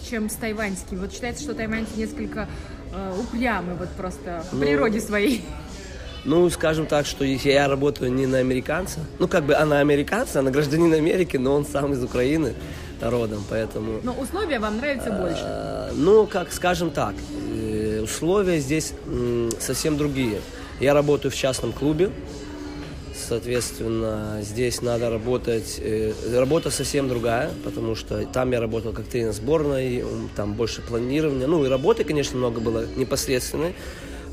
[0.09, 0.99] чем с тайваньскими?
[0.99, 2.49] Вот считается, что тайваньцы несколько
[2.93, 5.43] э, упрямы вот просто в Ну, природе своей.
[6.23, 10.39] Ну, скажем так, что если я работаю не на американца, ну, как бы она американца,
[10.39, 12.53] она гражданин Америки, но он сам из Украины
[13.01, 13.99] родом, поэтому...
[14.03, 15.41] Но условия вам нравятся больше.
[15.43, 17.15] Э, Ну, как скажем так,
[17.55, 18.93] э, условия здесь
[19.59, 20.41] совсем другие.
[20.79, 22.11] Я работаю в частном клубе,
[23.15, 29.31] соответственно, здесь надо работать, э, работа совсем другая, потому что там я работал как тренер
[29.31, 30.03] сборной,
[30.35, 33.73] там больше планирования, ну и работы, конечно, много было непосредственной,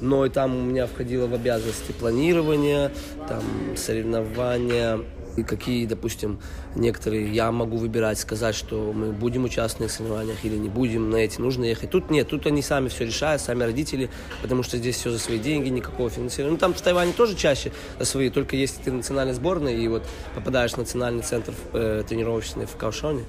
[0.01, 2.93] но и там у меня входило в обязанности планирования,
[3.29, 3.43] там
[3.77, 5.01] соревнования,
[5.39, 6.41] и какие, допустим,
[6.75, 11.17] некоторые я могу выбирать, сказать, что мы будем участвовать в соревнованиях или не будем, на
[11.17, 11.91] эти нужно ехать.
[11.91, 14.11] Тут нет, тут они сами все решают, сами родители,
[14.43, 16.53] потому что здесь все за свои деньги, никакого финансирования.
[16.53, 20.03] Ну, там в Тайване тоже чаще за свои, только если ты национальной сборной и вот
[20.35, 23.25] попадаешь в национальный центр э, тренировочный в Каушоне,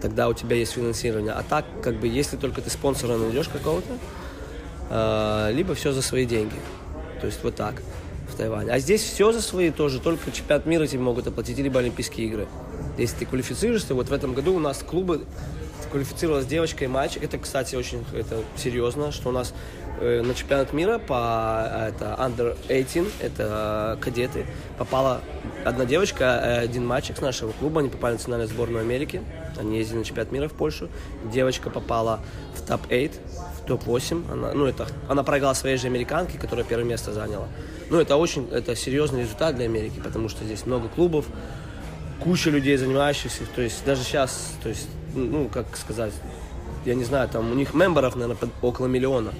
[0.00, 1.32] тогда у тебя есть финансирование.
[1.32, 3.98] А так, как бы, если только ты спонсора найдешь какого-то,
[4.90, 6.56] либо все за свои деньги.
[7.20, 7.82] То есть вот так
[8.30, 8.72] в Тайване.
[8.72, 12.48] А здесь все за свои тоже, только чемпионат мира тебе могут оплатить, либо Олимпийские игры.
[12.98, 15.24] Если ты квалифицируешься, вот в этом году у нас клубы
[15.90, 17.22] квалифицировалась девочка и мальчик.
[17.22, 19.52] Это, кстати, очень это серьезно, что у нас
[20.00, 24.46] э, на чемпионат мира по э, это under 18, это э, кадеты,
[24.78, 25.20] попала
[25.64, 29.22] одна девочка, э, один мальчик с нашего клуба, они попали в национальную сборную Америки,
[29.58, 30.88] они ездили на чемпионат мира в Польшу.
[31.32, 32.20] Девочка попала
[32.54, 33.12] в топ-8
[33.62, 34.32] в топ-8.
[34.32, 37.48] Она, ну, это, она проиграла своей же американке, которая первое место заняла.
[37.90, 41.26] Ну, это очень это серьезный результат для Америки, потому что здесь много клубов,
[42.20, 43.44] куча людей, занимающихся.
[43.54, 46.12] То есть даже сейчас, то есть, ну, как сказать,
[46.84, 49.32] я не знаю, там у них мемберов, наверное, около миллиона,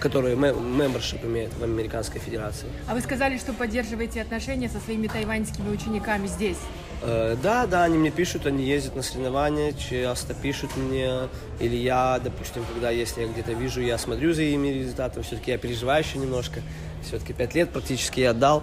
[0.00, 2.68] которые мембершип имеют в Американской Федерации.
[2.88, 6.58] А вы сказали, что поддерживаете отношения со своими тайваньскими учениками здесь.
[7.02, 11.28] Э, Да, да, они мне пишут, они ездят на соревнования, часто пишут мне,
[11.58, 15.58] или я, допустим, когда если я где-то вижу, я смотрю за ими результатом, все-таки я
[15.58, 16.60] переживаю еще немножко,
[17.04, 18.62] все-таки пять лет практически я отдал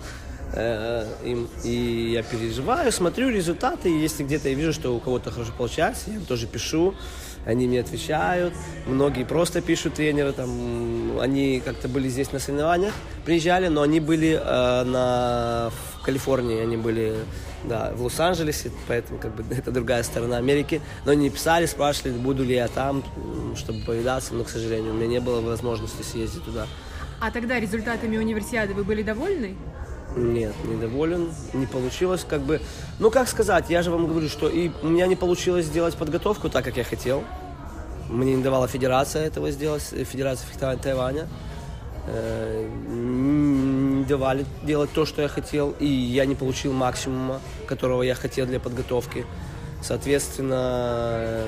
[0.54, 5.32] э, им, и я переживаю, смотрю результаты, и если где-то я вижу, что у кого-то
[5.32, 6.94] хорошо получается, я им тоже пишу,
[7.46, 8.54] они мне отвечают,
[8.86, 12.94] многие просто пишут тренеры, там, они как-то были здесь на соревнованиях,
[13.26, 17.16] приезжали, но они были э, на, в Калифорнии, они были,
[17.64, 22.44] да, в Лос-Анджелесе, поэтому как бы это другая сторона Америки, но они писали, спрашивали, буду
[22.44, 23.04] ли я там,
[23.56, 26.68] чтобы повидаться, но, к сожалению, у меня не было возможности съездить туда.
[27.22, 29.58] А тогда результатами универсиады вы были довольны?
[30.16, 32.62] Нет, недоволен, не получилось как бы.
[33.00, 36.50] Ну, как сказать, я же вам говорю, что и у меня не получилось сделать подготовку
[36.50, 37.24] так, как я хотел.
[38.10, 41.28] Мне не давала федерация этого сделать, э, федерация фехтования Тайваня.
[42.08, 42.68] Э,
[44.00, 48.48] Не давали делать то, что я хотел, и я не получил максимума, которого я хотел
[48.48, 49.26] для подготовки.
[49.84, 51.44] Соответственно,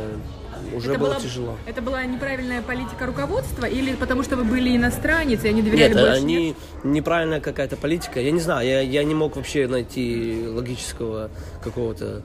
[0.76, 1.58] уже Это было была- тяжело.
[1.66, 6.02] Это была неправильная политика руководства или потому что вы были иностранец и они доверяли Нет,
[6.02, 6.18] больше?
[6.18, 8.20] они неправильная какая-то политика.
[8.20, 11.30] Я не знаю, я, я не мог вообще найти логического
[11.64, 12.22] какого-то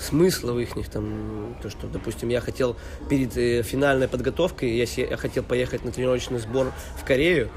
[0.00, 2.76] смысла в их там, то, что, допустим, я хотел
[3.08, 7.50] перед э, финальной подготовкой, я, я хотел поехать на тренировочный сбор в Корею,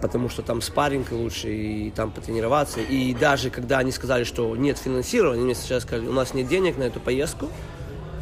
[0.00, 2.80] потому что там спарринг лучше, и там потренироваться.
[2.80, 6.78] И даже когда они сказали, что нет финансирования, мне сейчас сказали, у нас нет денег
[6.78, 7.48] на эту поездку,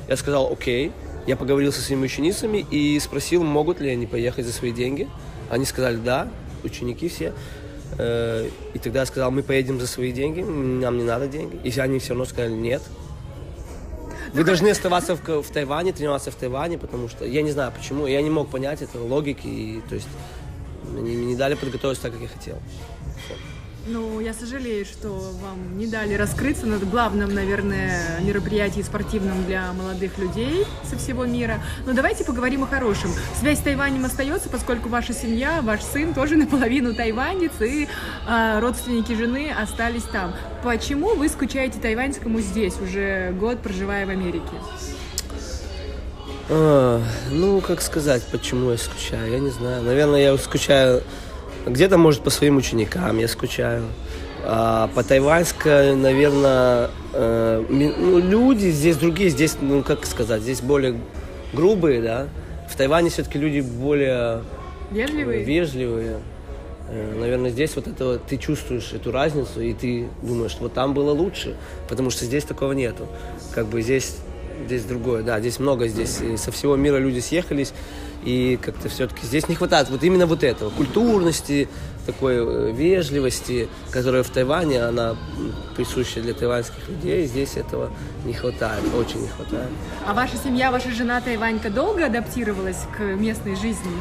[0.09, 0.93] я сказал, окей.
[1.27, 5.09] Я поговорил со своими ученицами и спросил, могут ли они поехать за свои деньги.
[5.51, 6.29] Они сказали, да,
[6.63, 7.33] ученики все.
[7.99, 11.59] Э, И тогда я сказал, мы поедем за свои деньги, нам не надо деньги.
[11.65, 12.83] И они все равно сказали, нет.
[14.35, 18.07] Вы должны оставаться в, в Тайване, тренироваться в Тайване, потому что я не знаю почему,
[18.07, 20.09] я не мог понять этой логики, и, то есть
[20.91, 22.59] мне не дали подготовиться так, как я хотел.
[23.87, 25.09] Ну, я сожалею, что
[25.43, 31.63] вам не дали раскрыться на главном, наверное, мероприятии спортивном для молодых людей со всего мира.
[31.85, 33.11] Но давайте поговорим о хорошем.
[33.39, 37.87] Связь с Тайванем остается, поскольку ваша семья, ваш сын тоже наполовину тайванец, и
[38.27, 40.35] а, родственники жены остались там.
[40.63, 44.55] Почему вы скучаете тайваньскому здесь, уже год проживая в Америке?
[46.49, 49.83] А, ну, как сказать, почему я скучаю, я не знаю.
[49.83, 51.03] Наверное, я скучаю
[51.67, 53.85] где-то, может, по своим ученикам я скучаю.
[54.47, 60.97] А по тайваньско, наверное, э, ну, люди здесь другие, здесь, ну, как сказать, здесь более
[61.55, 62.29] грубые, да.
[62.69, 64.43] В Тайване все-таки люди более
[64.91, 65.45] Вежливые?
[65.45, 66.19] вежливые.
[66.91, 71.13] Э, Наверное, здесь вот это ты чувствуешь эту разницу, и ты думаешь, вот там было
[71.13, 71.57] лучше,
[71.89, 73.07] потому что здесь такого нету.
[73.55, 74.17] Как бы здесь,
[74.67, 77.73] здесь другое, да, здесь много, здесь и со всего мира люди съехались,
[78.25, 81.69] и как-то все-таки здесь не хватает вот именно вот этого, культурности,
[82.07, 85.17] такой э, вежливости, которая в Тайване, она
[85.77, 87.91] присуща для тайваньских людей, здесь этого
[88.25, 89.69] не хватает, очень не хватает.
[90.07, 93.93] А ваша семья, ваша жена Тайванька долго адаптировалась к местной жизни?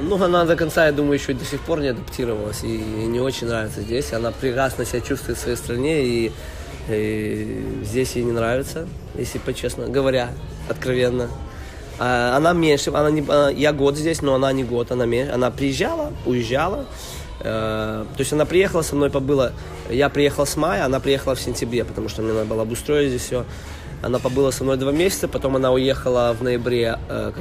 [0.00, 3.48] Ну, она до конца, я думаю, еще до сих пор не адаптировалась и не очень
[3.48, 4.12] нравится здесь.
[4.12, 6.32] Она прекрасно себя чувствует в своей стране, и,
[6.88, 10.30] и здесь ей не нравится, если по-честно говоря,
[10.68, 11.28] откровенно.
[11.98, 15.32] А она меньше, она не, она- я год здесь, но она не год, она меньше.
[15.32, 16.86] Она приезжала, уезжала.
[17.40, 19.52] Э, то есть она приехала со мной, побыла.
[19.90, 23.22] Я приехал с мая, она приехала в сентябре, потому что мне надо было обустроить здесь
[23.22, 23.44] все.
[24.00, 27.32] Она побыла со мной два месяца, потом она уехала в ноябре э,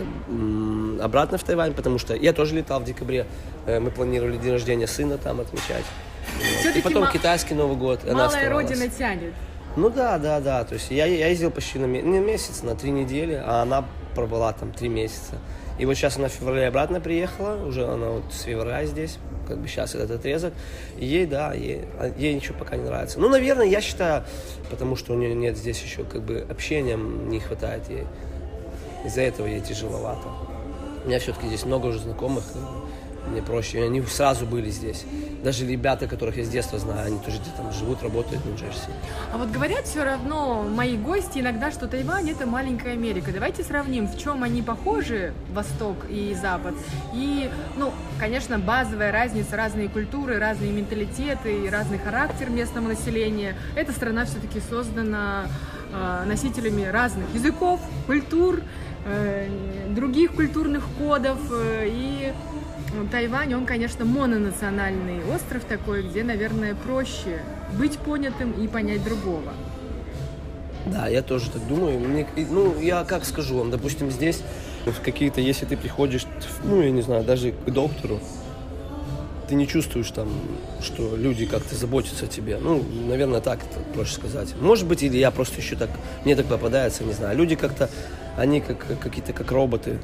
[1.01, 3.27] обратно в Тайвань, потому что я тоже летал в декабре.
[3.67, 5.85] Э, мы планировали день рождения сына там отмечать.
[6.63, 6.75] Вот.
[6.75, 7.99] И потом китайский Новый год.
[8.03, 8.69] она Малая оставалась.
[8.69, 9.33] родина тянет.
[9.75, 10.63] Ну да, да, да.
[10.63, 13.85] То есть я, я ездил почти на не месяц, на три недели, а она
[14.17, 15.35] пробыла там три месяца.
[15.77, 19.59] И вот сейчас она в феврале обратно приехала, уже она вот с февраля здесь, как
[19.59, 20.53] бы сейчас этот отрезок.
[20.97, 23.19] Ей, да, ей, а ей ничего пока не нравится.
[23.19, 24.23] Ну, наверное, я считаю,
[24.71, 28.05] потому что у нее нет здесь еще как бы общения не хватает ей.
[29.05, 30.27] Из-за этого ей тяжеловато.
[31.05, 32.63] У меня все-таки здесь много уже знакомых, как
[33.27, 33.79] мне проще.
[33.79, 35.05] И они сразу были здесь.
[35.43, 38.89] Даже ребята, которых я с детства знаю, они тоже там живут, работают в Нью-Джерси.
[39.31, 43.31] А вот говорят все равно мои гости иногда, что Тайвань это маленькая Америка.
[43.31, 46.73] Давайте сравним, в чем они похожи, Восток и Запад.
[47.13, 53.55] И, ну, конечно, базовая разница, разные культуры, разные менталитеты и разный характер местного населения.
[53.75, 55.45] Эта страна все-таки создана
[55.93, 58.61] э, носителями разных языков, культур,
[59.05, 59.47] э,
[59.89, 61.37] других культурных кодов.
[61.51, 62.33] Э, и
[63.11, 67.41] Тайвань, он, конечно, мононациональный остров такой, где, наверное, проще
[67.77, 69.53] быть понятым и понять другого.
[70.85, 71.99] Да, я тоже так думаю.
[71.99, 74.41] Мне, ну, я как скажу вам, допустим, здесь
[75.03, 76.25] какие-то, если ты приходишь,
[76.63, 78.19] ну, я не знаю, даже к доктору,
[79.47, 80.27] ты не чувствуешь там,
[80.81, 82.57] что люди как-то заботятся о тебе.
[82.61, 84.53] Ну, наверное, так это проще сказать.
[84.59, 85.89] Может быть, или я просто еще так,
[86.25, 87.37] мне так попадается, не знаю.
[87.37, 87.89] Люди как-то,
[88.37, 89.99] они как какие-то как роботы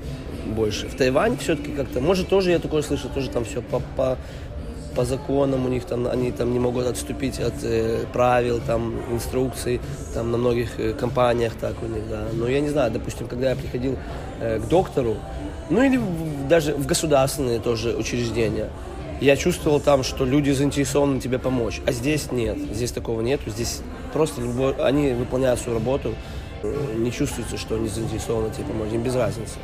[0.46, 0.88] больше.
[0.88, 4.18] В Тайване все-таки как-то, может, тоже я такое слышу, тоже там все по, по,
[4.96, 9.82] по законам у них там, они там не могут отступить от э, правил, там, инструкций,
[10.14, 12.28] там на многих э, компаниях так у них, да.
[12.34, 13.98] Но я не знаю, допустим, когда я приходил
[14.40, 15.18] э, к доктору,
[15.70, 16.00] ну или
[16.50, 18.70] даже в государственные тоже учреждения,
[19.24, 21.82] я чувствовал там, что люди заинтересованы тебе помочь.
[21.88, 23.40] А здесь нет, здесь такого нет.
[23.46, 26.14] Здесь просто любой, они выполняют свою работу,
[26.62, 29.60] э, не чувствуется, что они заинтересованы тебе помочь, им без разницы.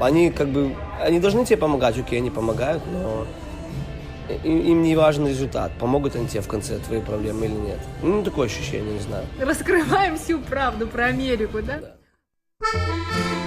[0.00, 3.26] Они как бы, они должны тебе помогать, окей, они помогают, но
[4.42, 7.78] им не важен результат, помогут они тебе в конце твоей проблемы или нет.
[8.02, 9.24] Ну, такое ощущение, не знаю.
[9.40, 11.80] Раскрываем всю правду про Америку, да?
[11.80, 13.43] да.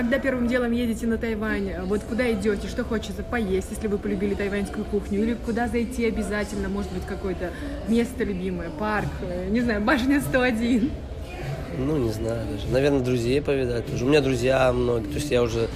[0.00, 4.32] Когда первым делом едете на Тайвань, вот куда идете, что хочется поесть, если вы полюбили
[4.32, 7.50] тайваньскую кухню, или куда зайти обязательно, может быть, какое-то
[7.86, 10.90] место любимое, парк, э, не знаю, башня 101.
[11.76, 12.66] Ну, не знаю даже.
[12.72, 13.84] Наверное, друзей повидать.
[14.00, 15.68] У меня друзья много, то есть я уже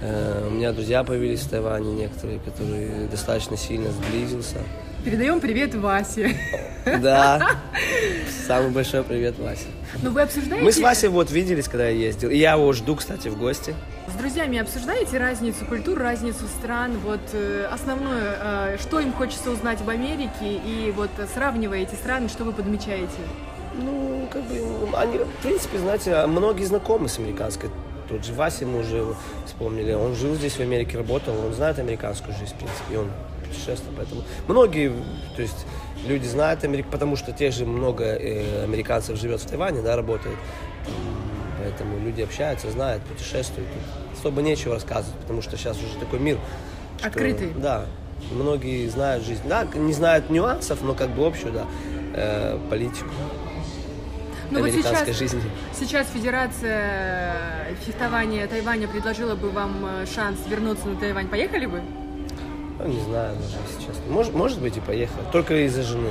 [0.00, 4.58] э, у меня друзья появились в Тайване некоторые, которые достаточно сильно сблизился.
[5.04, 6.36] Передаем привет Васе.
[7.00, 7.56] Да.
[8.46, 9.66] Самый большой привет, Вася.
[10.00, 10.64] Ну вы обсуждаете...
[10.64, 12.30] Мы с Васей вот виделись, когда я ездил.
[12.30, 13.74] И я его жду, кстати, в гости.
[14.06, 16.98] С друзьями обсуждаете разницу культур, разницу стран?
[17.04, 20.60] Вот э, основное, э, что им хочется узнать в Америке?
[20.64, 23.10] И вот сравниваете страны, что вы подмечаете?
[23.74, 27.70] Ну, как бы, они, в принципе, знаете, многие знакомы с американской
[28.08, 29.04] тот же Вася мы уже
[29.46, 33.08] вспомнили, он жил здесь в Америке, работал, он знает американскую жизнь, в принципе, и он
[33.52, 34.92] путешествовал, поэтому многие,
[35.36, 35.66] то есть
[36.06, 40.36] люди знают Америку, потому что те же много э, американцев живет в Тайване, да, работает,
[41.58, 43.68] поэтому люди общаются, знают, путешествуют,
[44.18, 46.38] особо нечего рассказывать, потому что сейчас уже такой мир.
[46.98, 47.52] Что, Открытый.
[47.56, 47.86] Да,
[48.30, 51.66] многие знают жизнь, да, не знают нюансов, но как бы общую, да,
[52.14, 53.10] э, политику.
[54.50, 55.40] Ну, вот сейчас, жизни.
[55.72, 61.28] Сейчас Федерация фехтования Тайваня предложила бы вам э, шанс вернуться на Тайвань.
[61.28, 61.80] Поехали бы?
[62.82, 64.02] Ну, не знаю даже, если честно.
[64.10, 65.20] Может, может быть и поехал.
[65.30, 66.10] Только из-за жены.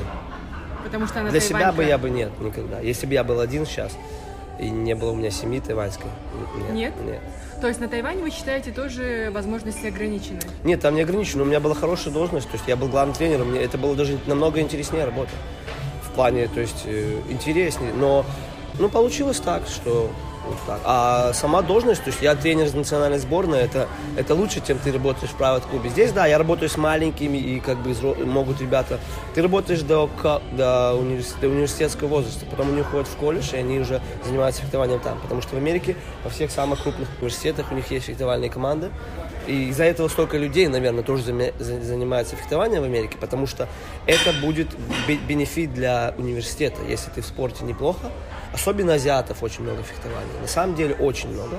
[0.84, 2.80] Потому что она Для себя бы я бы нет никогда.
[2.80, 3.98] Если бы я был один сейчас,
[4.60, 6.10] и не было у меня семьи тайваньской.
[6.72, 6.72] Нет?
[6.72, 6.94] Нет?
[7.06, 7.20] Нет.
[7.62, 10.40] То есть на Тайване вы считаете тоже возможности ограничены?
[10.64, 11.44] Нет, там не ограничено.
[11.44, 13.52] У меня была хорошая должность, то есть я был главным тренером.
[13.52, 15.30] Мне это было даже намного интереснее работа.
[16.04, 17.94] В плане, то есть, э, интереснее.
[17.94, 18.26] Но,
[18.80, 20.10] ну, получилось так, что
[20.52, 20.80] вот так.
[20.84, 23.88] А сама должность, то есть я тренер национальной сборной, это,
[24.18, 25.90] это лучше, чем ты работаешь в private клубе.
[25.90, 27.96] Здесь, да, я работаю с маленькими, и как бы
[28.26, 29.00] могут ребята...
[29.34, 30.10] Ты работаешь до,
[30.52, 35.00] до, университет, до университетского возраста, потом они уходят в колледж, и они уже занимаются фехтованием
[35.00, 35.20] там.
[35.22, 38.92] Потому что в Америке во всех самых крупных университетах у них есть фехтовальные команды.
[39.48, 43.68] И из-за этого столько людей, наверное, тоже занимаются фехтованием в Америке, потому что
[44.06, 44.68] это будет
[45.28, 46.78] бенефит для университета.
[46.88, 48.12] Если ты в спорте неплохо,
[48.54, 50.40] Особенно азиатов очень много фехтования.
[50.42, 51.58] На самом деле очень много.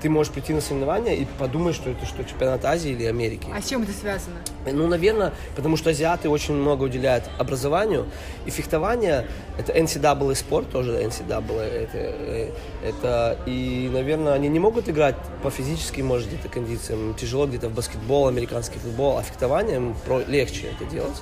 [0.00, 3.46] Ты можешь прийти на соревнования и подумать, что это что, чемпионат Азии или Америки.
[3.54, 4.36] А с чем это связано?
[4.64, 8.06] Ну, наверное, потому что азиаты очень много уделяют образованию.
[8.46, 9.26] И фехтование,
[9.58, 11.62] это NCAA спорт, тоже NCAA.
[11.62, 12.50] Это, э,
[12.82, 17.14] это, и, наверное, они не могут играть по физическим, может, где-то кондициям.
[17.14, 19.18] Тяжело где-то в баскетбол, американский футбол.
[19.18, 19.94] А фехтование им
[20.28, 21.20] легче это делать.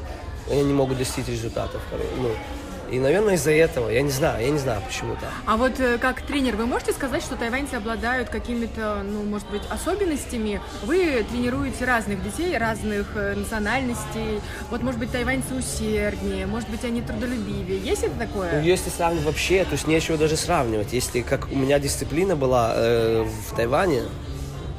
[0.50, 1.82] Они не могут достичь результатов.
[2.16, 2.30] Ну,
[2.90, 5.30] и, наверное, из-за этого, я не знаю, я не знаю, почему так.
[5.46, 9.62] А вот э, как тренер, вы можете сказать, что тайваньцы обладают какими-то, ну, может быть,
[9.70, 10.60] особенностями?
[10.84, 14.40] Вы тренируете разных детей, разных э, национальностей.
[14.70, 17.78] Вот, может быть, тайваньцы усерднее, может быть, они трудолюбивее.
[17.78, 18.52] Есть это такое?
[18.52, 20.92] Ну, если сравнивать вообще, то есть нечего даже сравнивать.
[20.92, 24.02] Если, как у меня дисциплина была э, в Тайване,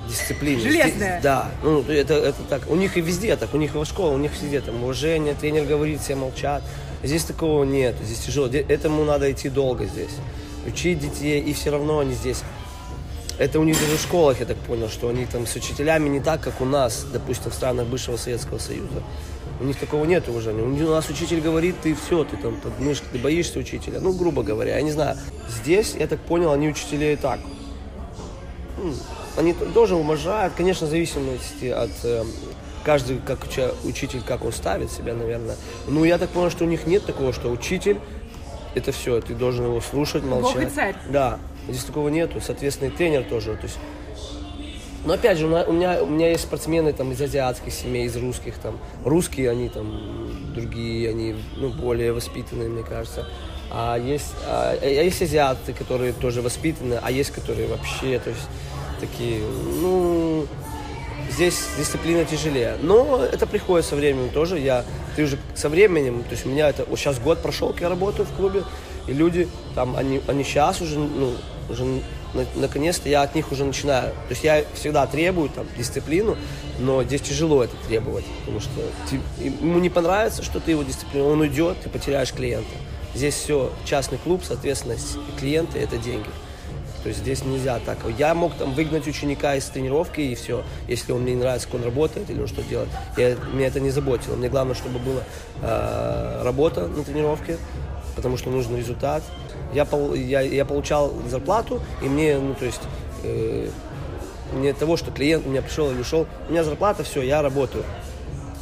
[0.10, 0.60] дисциплина.
[0.60, 1.22] Железная.
[1.22, 2.64] Да, ну это, это так.
[2.70, 5.66] У них и везде так, у них в школе, у них везде там уважение, тренер
[5.66, 6.64] говорит, все молчат.
[7.04, 8.48] Здесь такого нет, здесь тяжело.
[8.48, 10.12] Этому надо идти долго здесь.
[10.68, 12.44] Учить детей, и все равно они здесь.
[13.38, 16.20] Это у них даже в школах, я так понял, что они там с учителями не
[16.20, 19.02] так, как у нас, допустим, в странах бывшего Советского Союза.
[19.62, 20.62] У них такого нет уважения.
[20.62, 24.02] У нас учитель говорит, ты все, ты там под мышкой, ты боишься учителя.
[24.02, 25.18] Ну, грубо говоря, я не знаю.
[25.50, 27.40] Здесь, я так понял, они учителей так.
[29.38, 32.24] они тоже уважают, конечно, в зависимости от э,
[32.84, 33.40] каждый как
[33.84, 35.56] учитель, как он ставит себя, наверное.
[35.88, 38.00] Ну, я так понял, что у них нет такого, что учитель
[38.76, 40.56] это все, ты должен его слушать, молчать.
[40.56, 40.96] Бог и царь.
[41.10, 43.56] Да, здесь такого нету, соответственно, и тренер тоже.
[43.56, 43.78] То есть
[45.06, 48.06] но опять же, у меня, у меня, у меня есть спортсмены там, из азиатских семей,
[48.06, 48.58] из русских.
[48.58, 48.78] Там.
[49.06, 53.26] Русские, они там другие, они ну, более воспитанные, мне кажется.
[53.72, 58.48] А есть, а, а есть азиаты, которые тоже воспитаны, а есть, которые вообще, то есть
[59.00, 59.42] такие,
[59.82, 60.46] ну,
[61.30, 62.78] здесь дисциплина тяжелее.
[62.82, 64.60] Но это приходит со временем тоже.
[64.60, 64.84] Я,
[65.16, 68.26] ты уже со временем, то есть у меня это, вот сейчас год прошел, я работаю
[68.28, 68.64] в клубе,
[69.08, 71.34] и люди там, они, они сейчас уже, ну,
[71.70, 72.02] уже на-
[72.56, 74.12] наконец-то я от них уже начинаю.
[74.12, 76.38] То есть я всегда требую там дисциплину,
[76.80, 78.72] но здесь тяжело это требовать, потому что
[79.10, 82.70] ти- ему не понравится, что ты его дисциплинируешь, он уйдет, ты потеряешь клиента.
[83.16, 84.96] Здесь все частный клуб, соответственно,
[85.40, 86.30] клиенты это деньги.
[87.04, 87.98] То есть здесь нельзя так.
[88.18, 91.76] Я мог там выгнать ученика из тренировки и все, если он мне не нравится, как
[91.76, 92.90] он работает или он что делает.
[93.16, 94.36] Я, меня это не заботило.
[94.36, 95.22] Мне главное, чтобы была
[95.62, 97.58] э, работа на тренировке,
[98.16, 99.24] потому что нужен результат.
[99.74, 102.82] Я, пол- я, я получал зарплату, и мне, ну, то есть,
[103.24, 103.70] э,
[104.54, 107.84] не того, что клиент у меня пришел или ушел, у меня зарплата, все, я работаю.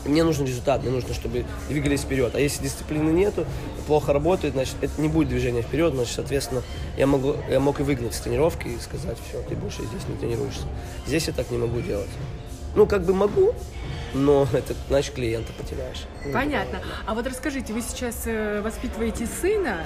[0.05, 2.35] Мне нужен результат, мне нужно, чтобы двигались вперед.
[2.35, 3.45] А если дисциплины нету,
[3.87, 6.61] плохо работает, значит, это не будет движения вперед, значит, соответственно,
[6.97, 10.15] я, могу, я мог и выгнать с тренировки и сказать, все, ты больше здесь не
[10.17, 10.65] тренируешься.
[11.07, 12.09] Здесь я так не могу делать.
[12.75, 13.55] Ну, как бы могу,
[14.13, 16.05] но это, значит, клиента потеряешь.
[16.31, 16.81] Понятно.
[17.07, 19.85] А вот расскажите, вы сейчас э, воспитываете сына,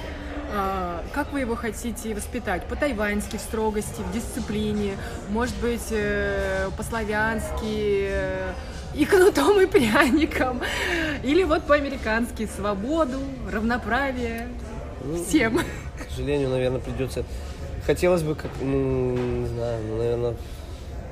[0.54, 2.66] а, как вы его хотите воспитать?
[2.66, 4.98] По-тайваньски, в строгости, в дисциплине,
[5.30, 8.10] может быть, э, по-славянски,
[8.96, 10.62] и кнутом, и пряником,
[11.24, 13.20] или вот по-американски, свободу,
[13.52, 14.48] равноправие,
[15.26, 15.60] всем.
[15.60, 17.24] К сожалению, наверное, придется...
[17.86, 20.36] Хотелось бы, как, ну, не знаю, ну, наверное,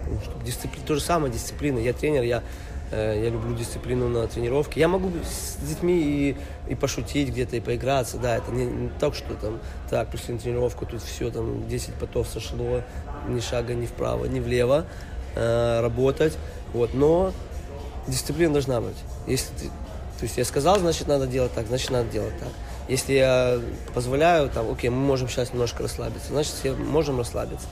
[0.08, 0.86] ну, чтобы дисциплина...
[0.86, 1.80] То же самое, дисциплина.
[1.80, 2.44] Я тренер, я,
[2.92, 4.80] э, я люблю дисциплину на тренировке.
[4.80, 9.16] Я могу с детьми и, и пошутить где-то, и поиграться, да, это не, не так,
[9.16, 9.60] что там,
[9.90, 12.82] так, пришли на тренировку, тут все, там, 10 потов сошло,
[13.28, 14.86] ни шага ни вправо, ни влево,
[15.36, 16.38] э, работать,
[16.74, 17.34] вот, но
[18.10, 18.98] дисциплина должна быть.
[19.28, 22.50] Если ты, то есть я сказал, значит, надо делать так, значит, надо делать так.
[22.88, 23.60] Если я
[23.94, 27.68] позволяю, там, окей, мы можем сейчас немножко расслабиться, значит, все можем расслабиться.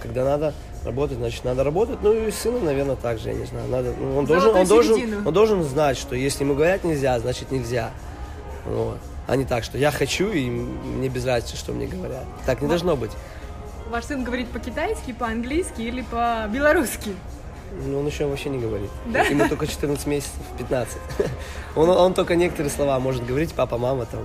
[0.00, 0.52] Когда надо
[0.84, 1.98] работать, значит, надо работать.
[2.02, 3.68] Ну и сыну, наверное, так же, я не знаю.
[3.68, 7.52] Надо, ну, он, должен, он, должен, он должен знать, что если ему говорят нельзя, значит
[7.52, 7.90] нельзя.
[8.66, 8.98] Вот.
[9.28, 12.24] А не так, что я хочу, и мне без разницы, что мне говорят.
[12.46, 13.12] Так не должно быть.
[13.90, 17.14] Ваш сын говорит по-китайски, по-английски или по-белорусски?
[17.86, 18.90] Ну, он еще вообще не говорит.
[19.06, 19.22] Да?
[19.22, 20.98] Ему только 14 месяцев, 15.
[21.76, 24.20] Он, он только некоторые слова может говорить, папа, мама, там.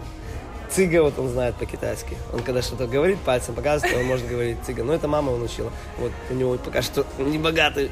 [0.69, 2.17] Цыга вот он знает по-китайски.
[2.33, 4.83] Он когда что-то говорит, пальцем показывает, он может говорить цыга.
[4.83, 5.71] Но это мама его научила.
[5.97, 7.89] Вот у него пока что не богатый.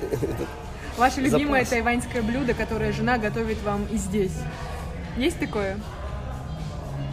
[0.97, 1.70] Ваше любимое Запас.
[1.70, 4.34] тайваньское блюдо, которое жена готовит вам и здесь?
[5.16, 5.80] Есть такое?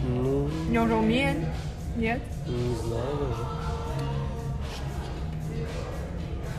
[0.05, 1.45] Ну, Нёжоумен?
[1.95, 2.19] Нет?
[2.45, 3.62] не знаю даже.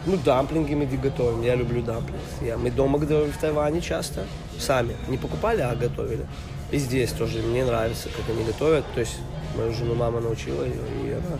[0.06, 1.42] Ну, дамплинги мы готовим.
[1.42, 2.20] Я люблю дамплинги.
[2.42, 4.24] Я, мы дома готовим в Тайване часто.
[4.58, 4.94] Сами.
[5.08, 6.26] Не покупали, а готовили.
[6.70, 7.38] И здесь тоже.
[7.38, 8.84] Мне нравится, как они готовят.
[8.94, 9.18] То есть
[9.56, 11.38] мою жену мама научила ее, и она...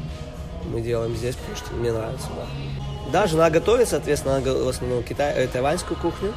[0.73, 2.47] мы делаем здесь, потому что мне нравится, да.
[3.13, 6.33] Да, жена готовит, соответственно, она в основном китай, э, тайваньскую кухню.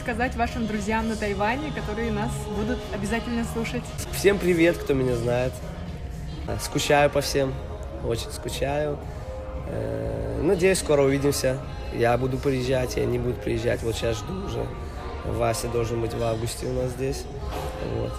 [0.00, 3.82] Сказать вашим друзьям на Тайване, которые нас будут обязательно слушать?
[4.12, 5.52] Всем привет, кто меня знает.
[6.48, 7.54] А, Скучаю по всем,
[8.04, 8.98] очень скучаю.
[9.68, 11.58] Э, Надеюсь, скоро увидимся.
[11.92, 13.82] Я буду приезжать, и они будут приезжать.
[13.82, 14.66] Вот сейчас жду уже.
[15.26, 17.24] Вася должен быть в августе у нас здесь.
[17.96, 18.12] Вот.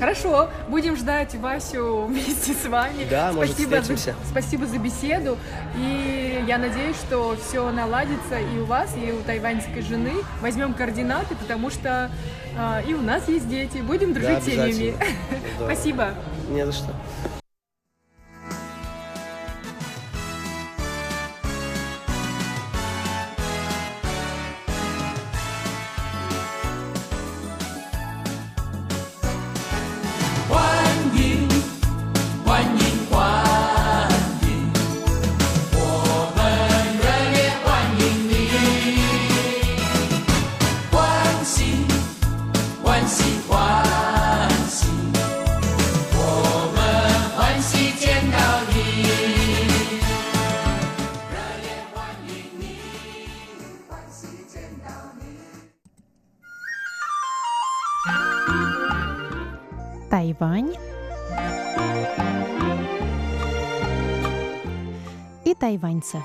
[0.00, 3.06] Хорошо, будем ждать Васю вместе с вами.
[3.10, 4.14] Да, может, спасибо, встретимся.
[4.24, 5.38] за, спасибо за беседу.
[5.76, 10.12] И я надеюсь, что все наладится и у вас, и у тайваньской жены.
[10.40, 12.10] Возьмем координаты, потому что
[12.56, 13.78] а, и у нас есть дети.
[13.78, 14.94] Будем дружить Да, семьями.
[15.58, 15.66] Да.
[15.66, 16.14] Спасибо.
[16.50, 16.94] Не за что.
[65.62, 66.18] Тайваньцы.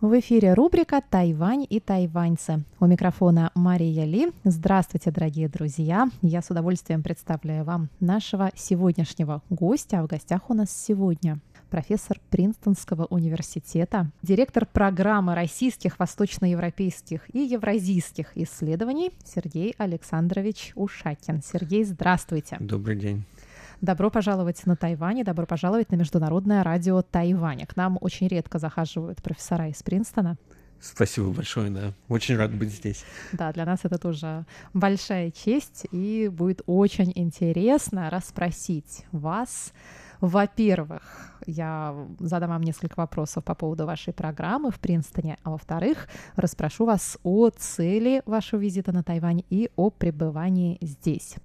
[0.00, 2.64] В эфире рубрика «Тайвань и тайваньцы».
[2.80, 4.32] У микрофона Мария Ли.
[4.42, 6.08] Здравствуйте, дорогие друзья.
[6.20, 10.00] Я с удовольствием представляю вам нашего сегодняшнего гостя.
[10.00, 11.38] А в гостях у нас сегодня
[11.70, 21.40] профессор Принстонского университета, директор программы российских, восточноевропейских и евразийских исследований Сергей Александрович Ушакин.
[21.40, 22.56] Сергей, здравствуйте.
[22.58, 23.24] Добрый день.
[23.80, 27.66] Добро пожаловать на Тайвань и добро пожаловать на Международное радио Тайваня.
[27.66, 30.36] К нам очень редко захаживают профессора из Принстона.
[30.80, 31.94] Спасибо большое, да.
[32.08, 33.04] Очень рад быть здесь.
[33.32, 39.72] Да, для нас это тоже большая честь, и будет очень интересно расспросить вас.
[40.20, 41.02] Во-первых,
[41.46, 46.06] я задам вам несколько вопросов по поводу вашей программы в Принстоне, а во-вторых,
[46.36, 51.36] расспрошу вас о цели вашего визита на Тайвань и о пребывании здесь.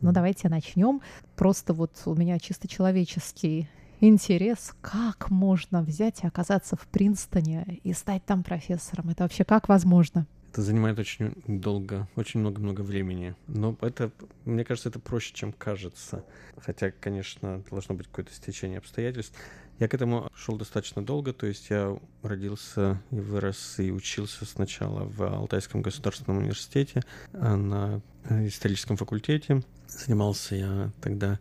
[0.00, 1.02] Ну, давайте начнем.
[1.36, 3.68] Просто вот у меня чисто человеческий
[4.00, 9.10] интерес, как можно взять и оказаться в Принстоне и стать там профессором.
[9.10, 10.26] Это вообще как возможно?
[10.50, 13.36] Это занимает очень долго, очень много-много времени.
[13.46, 14.10] Но это,
[14.44, 16.24] мне кажется, это проще, чем кажется.
[16.56, 19.36] Хотя, конечно, должно быть какое-то стечение обстоятельств.
[19.78, 25.04] Я к этому шел достаточно долго, то есть я родился и вырос и учился сначала
[25.04, 29.62] в Алтайском государственном университете а на историческом факультете.
[29.88, 31.38] Занимался я тогда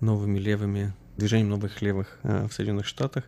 [0.00, 3.24] новыми левыми движением новых левых э, в Соединенных Штатах.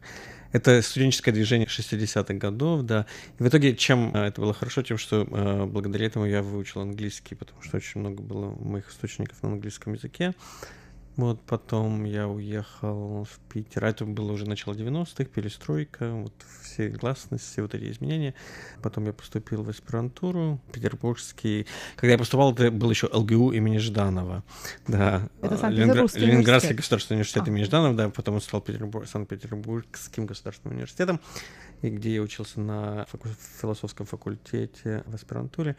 [0.53, 3.07] Это студенческое движение 60-х годов, да.
[3.39, 6.81] И в итоге, чем э, это было хорошо, тем, что э, благодаря этому я выучил
[6.81, 10.35] английский, потому что очень много было моих источников на английском языке.
[11.19, 13.85] Вот потом я уехал в Питер.
[13.85, 18.35] А это было уже начало 90-х, перестройка, вот все гласности, все вот эти изменения.
[18.85, 21.67] Потом я поступил в аспирантуру петербургский.
[21.97, 24.45] Когда я поступал, это был еще ЛГУ имени Жданова.
[24.87, 25.29] Да.
[25.43, 27.51] Это Санкт-Петербургский Ленинградский государственный университет а.
[27.51, 28.11] имени Жданова, да.
[28.11, 31.21] Потом он стал Петербург, Санкт-Петербургским государственным университетом,
[31.83, 33.29] и где я учился на факу-
[33.61, 35.75] философском факультете в аспирантуре.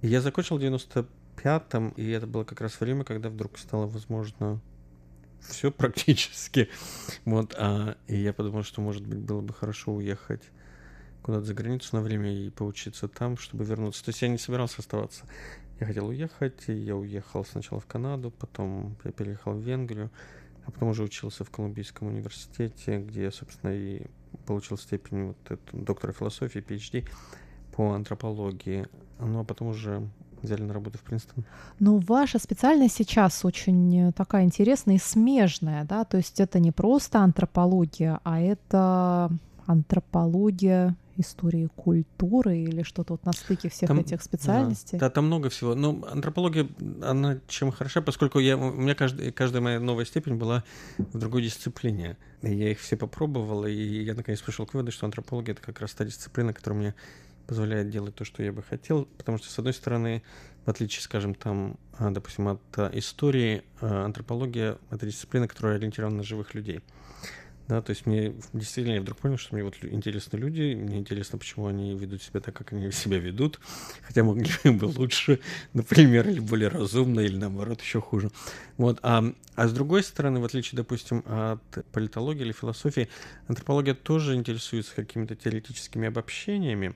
[0.00, 1.06] Я закончил в 90
[1.44, 4.60] пятом, и это было как раз время, когда вдруг стало возможно
[5.40, 6.70] все практически.
[7.26, 10.42] Вот, а, и я подумал, что, может быть, было бы хорошо уехать
[11.22, 14.02] куда-то за границу на время и поучиться там, чтобы вернуться.
[14.02, 15.26] То есть я не собирался оставаться.
[15.80, 20.10] Я хотел уехать, и я уехал сначала в Канаду, потом я переехал в Венгрию,
[20.64, 24.06] а потом уже учился в Колумбийском университете, где я, собственно, и
[24.46, 27.06] получил степень вот эту, доктора философии, PhD
[27.76, 28.86] по антропологии.
[29.18, 30.08] Ну, а потом уже
[30.44, 31.44] взяли на работу в Принстон?
[31.80, 37.20] Ну, ваша специальность сейчас очень такая интересная и смежная, да, то есть это не просто
[37.20, 39.30] антропология, а это
[39.66, 44.98] антропология истории культуры или что-то вот на стыке всех там, этих специальностей?
[44.98, 45.74] Да, да, там много всего.
[45.74, 46.68] Но антропология,
[47.02, 50.64] она чем хороша, поскольку я, у меня каждая, каждая моя новая степень была
[50.98, 52.16] в другой дисциплине.
[52.42, 55.92] Я их все попробовал, и я наконец пришел к выводу, что антропология— это как раз
[55.92, 56.94] та дисциплина, которая мне
[57.46, 60.22] позволяет делать то, что я бы хотел, потому что, с одной стороны,
[60.64, 66.18] в отличие, скажем, там, а, допустим, от а, истории, а, антропология— это дисциплина, которая ориентирована
[66.18, 66.80] на живых людей.
[67.66, 71.38] Да, то есть мне действительно я вдруг понял, что мне вот интересны люди, мне интересно,
[71.38, 73.58] почему они ведут себя так, как они себя ведут,
[74.02, 75.40] хотя могли бы лучше,
[75.72, 78.30] например, или более разумно, или наоборот еще хуже.
[78.76, 79.24] Вот, а,
[79.54, 83.08] а с другой стороны, в отличие, допустим, от политологии или философии,
[83.48, 86.94] антропология тоже интересуется какими-то теоретическими обобщениями,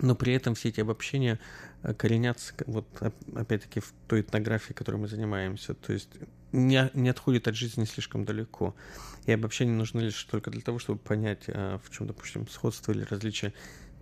[0.00, 1.38] но при этом все эти обобщения
[1.82, 2.86] э, коренятся вот
[3.34, 6.10] опять-таки в той этнографии, которой мы занимаемся, то есть
[6.52, 8.74] не, не отходит от жизни слишком далеко.
[9.26, 13.04] И обобщения нужны лишь только для того, чтобы понять, э, в чем, допустим, сходство или
[13.04, 13.52] различие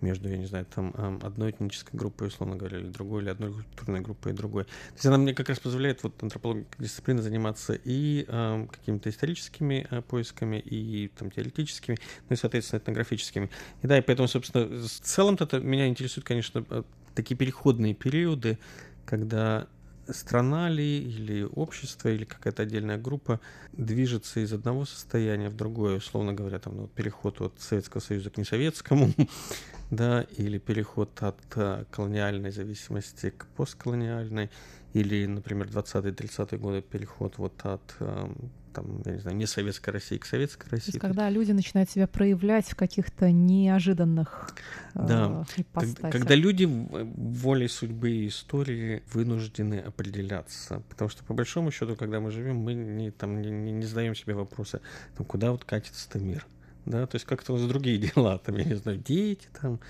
[0.02, 4.00] между, я не знаю, там одной этнической группой, условно говоря, или другой, или одной культурной
[4.00, 4.64] группой и другой.
[4.64, 9.86] То есть она мне как раз позволяет вот антропология дисциплина заниматься и э, какими-то историческими
[9.90, 11.96] э, поисками, и там теоретическими,
[12.28, 13.50] ну и, соответственно, этнографическими.
[13.82, 16.82] И да, и поэтому, собственно, в целом-то меня интересует, конечно, э,
[17.14, 18.58] такие переходные периоды,
[19.04, 19.66] когда
[20.12, 23.40] страна ли или общество или какая-то отдельная группа
[23.72, 28.36] движется из одного состояния в другое, условно говоря, там ну, переход от Советского Союза к
[28.36, 29.12] несоветскому,
[29.90, 34.50] да, или переход от а, колониальной зависимости к постколониальной,
[34.94, 38.32] или, например, 20-30-е годы переход вот от а,
[38.78, 40.92] там, я не знаю, не советской России к советской России.
[40.92, 44.54] То есть, когда люди начинают себя проявлять в каких-то неожиданных
[44.94, 45.44] да.
[45.56, 50.82] э, когда, когда люди волей судьбы и истории вынуждены определяться.
[50.88, 54.34] Потому что, по большому счету, когда мы живем, мы не, там, не, не, задаем себе
[54.34, 54.80] вопросы,
[55.16, 56.46] там, куда вот катится мир
[56.88, 59.80] да, то есть как-то у вас другие дела, там, я не знаю, дети, там,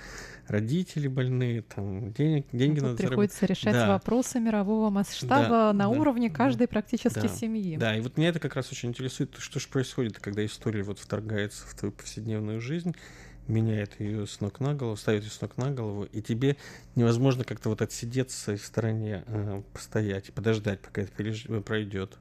[0.46, 3.62] родители больные, там, денег, деньги Тут надо приходится заработать.
[3.64, 3.88] решать Да.
[3.88, 7.76] вопросы мирового масштаба Да, на да, уровне да, каждой практически Да, семьи.
[7.76, 10.98] Да, и вот меня это как раз очень интересует, что же происходит, когда история вот
[10.98, 12.94] вторгается в твою повседневную жизнь,
[13.46, 16.56] меняет ее с ног на голову, ставит ее с ног на голову, и тебе
[16.96, 22.18] невозможно как-то вот отсидеться в стороне, э, постоять и подождать, пока это переж- пройдет.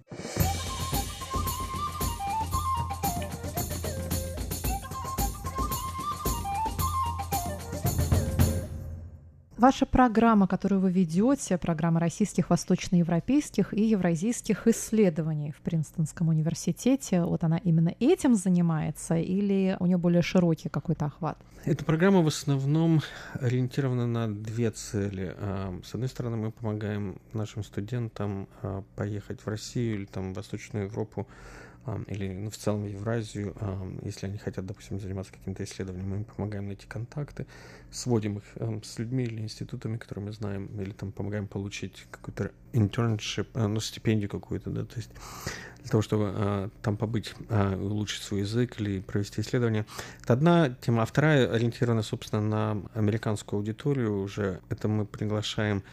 [9.58, 17.43] Ваша программа, которую вы ведете, программа российских, восточноевропейских и евразийских исследований в Принстонском университете, вот
[17.43, 21.39] она именно этим занимается или у нее более широкий какой-то охват?
[21.66, 23.01] Эта программа в основном
[23.34, 25.34] ориентирована на две цели.
[25.36, 30.36] А, С одной стороны, мы помогаем нашим студентам а, поехать в Россию или там, в
[30.36, 31.28] Восточную Европу
[32.07, 33.55] или ну, в целом Евразию,
[34.03, 37.45] если они хотят, допустим, заниматься каким-то исследованием, мы им помогаем найти контакты,
[37.91, 38.43] сводим их
[38.83, 43.79] с людьми или институтами, которые мы знаем, или там помогаем получить какой-то internship, а, ну,
[43.79, 45.11] стипендию какую-то, да, то есть
[45.81, 49.85] для того, чтобы а, там побыть, а, улучшить свой язык или провести исследование.
[50.21, 54.59] Это одна тема, а вторая ориентирована, собственно, на американскую аудиторию уже.
[54.69, 55.83] Это мы приглашаем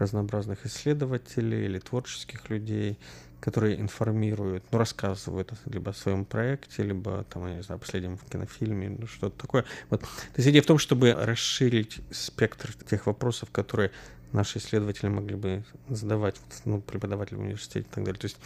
[0.00, 2.98] разнообразных исследователей или творческих людей,
[3.40, 8.18] которые информируют, ну, рассказывают либо о своем проекте, либо, там, я не знаю, о последнем
[8.18, 9.64] кинофильме, ну, что-то такое.
[9.88, 10.00] Вот.
[10.00, 13.90] То есть идея в том, чтобы расширить спектр тех вопросов, которые
[14.32, 18.20] наши исследователи могли бы задавать ну, преподавателям в университете и так далее.
[18.20, 18.36] То есть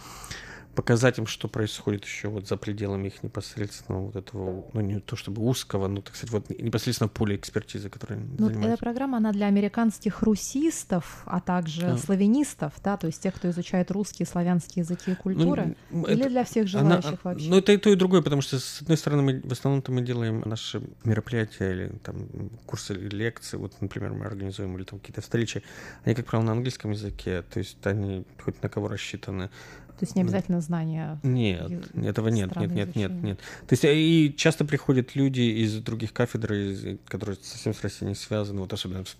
[0.74, 5.16] показать им, что происходит еще вот за пределами их непосредственного вот этого, ну не то
[5.16, 8.84] чтобы узкого, но, так сказать, вот непосредственно поле экспертизы, которое они Ну, эта занимаются.
[8.84, 11.96] программа, она для американских русистов, а также Да.
[11.98, 16.28] славянистов, да, то есть тех, кто изучает русские, славянские языки и культуры, Ну, или это-
[16.30, 17.48] для всех Она- желающих вообще?
[17.50, 20.02] Ну, это и то, и другое, потому что, с одной стороны, мы в основном-то мы
[20.02, 22.16] делаем наши мероприятия или там
[22.66, 25.62] курсы или лекции, вот, например, мы организуем или там какие-то встречи,
[26.04, 29.50] они, как правило, на английском языке, то есть они хоть на кого рассчитаны.
[29.98, 31.18] То есть не обязательно знание.
[31.94, 33.38] Нет, этого нет, нет, нет, нет, нет.
[33.38, 38.08] То есть э, и часто приходят люди из других кафедр, из- которые совсем с Россией
[38.10, 39.16] не связаны, вот особенно в,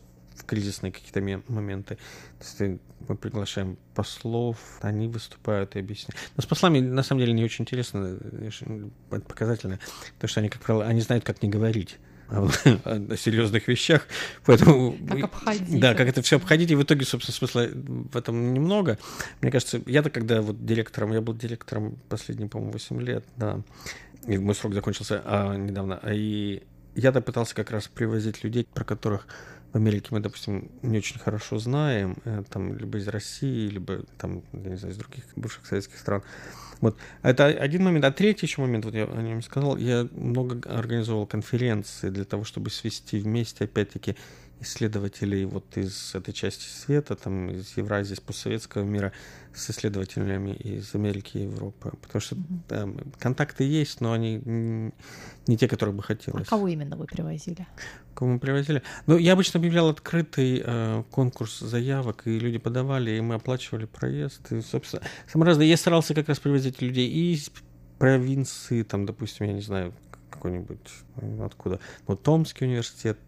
[0.47, 1.95] кризисные какие-то ме- моменты.
[2.39, 6.17] То есть э, мы приглашаем послов, они выступают и объясняют.
[6.37, 8.67] Но с послами на самом деле не очень интересно, э, ш-
[9.11, 9.79] это показательно,
[10.17, 11.99] потому что они, как правило, они знают, как не говорить
[12.41, 14.07] о, серьезных вещах,
[14.45, 18.53] поэтому Как обходить да, как это все обходить, и в итоге, собственно, смысла в этом
[18.53, 18.99] немного.
[19.41, 23.61] Мне кажется, я-то когда вот директором, я был директором последние, по-моему, 8 лет, да,
[24.27, 26.63] и мой срок закончился а, недавно, и
[26.95, 29.27] я-то пытался как раз привозить людей, про которых
[29.75, 34.45] в Америке мы, допустим, не очень хорошо знаем, э, там, либо из России, либо там,
[34.53, 36.23] я не знаю, из других бывших советских стран.
[36.81, 36.97] Вот.
[37.23, 38.05] Это один момент.
[38.05, 42.45] А третий еще момент, вот я о нем сказал, я много организовал конференции для того,
[42.45, 44.17] чтобы свести вместе, опять-таки,
[44.61, 49.13] исследователей вот из этой части света, там, из Евразии, из постсоветского мира,
[49.55, 51.93] с исследователями из Америки и Европы.
[52.01, 52.37] Потому что
[52.69, 54.41] там контакты есть, но они
[55.47, 56.49] не те, которые бы А хотелось.
[56.49, 57.67] кого именно вы привозили?
[58.15, 58.83] Кого мы привозили?
[59.07, 64.51] Ну, я обычно объявлял открытый э, конкурс заявок, и люди подавали, и мы оплачивали проезд.
[64.53, 65.67] И, собственно, самое разное.
[65.67, 67.51] Я старался как раз привозить людей и из
[67.99, 69.95] провинции, там, допустим, я не знаю,
[70.35, 73.19] какой-нибудь, э, откуда, ну, Томский университет,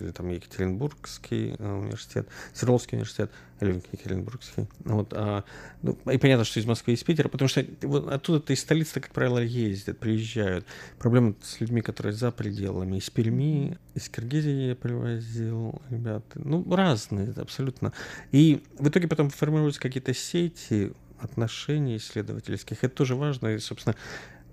[0.00, 4.66] или там Екатеринбургский э, университет, Свердловский университет, или Екатеринбургский.
[4.84, 5.44] Вот, а,
[5.82, 9.00] ну, и понятно, что из Москвы и из Питера, потому что вот оттуда-то из столицы,
[9.00, 10.66] как правило, ездят, приезжают.
[10.98, 12.98] Проблема с людьми, которые за пределами.
[12.98, 16.24] Из Перми, из Киргизии я привозил ребят.
[16.34, 17.92] Ну, разные абсолютно.
[18.32, 22.84] И в итоге потом формируются какие-то сети отношений исследовательских.
[22.84, 23.48] Это тоже важно.
[23.48, 23.96] И, собственно,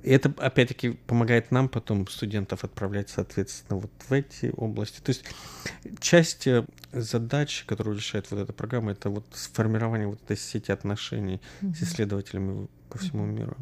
[0.04, 5.00] и это, опять-таки, помогает нам потом студентов отправлять, соответственно, вот в эти области.
[5.00, 5.24] То есть
[6.00, 11.42] часть э, задач, которую решает вот эта программа, это вот сформирование вот этой сети отношений
[11.62, 13.56] с исследователями по всему миру.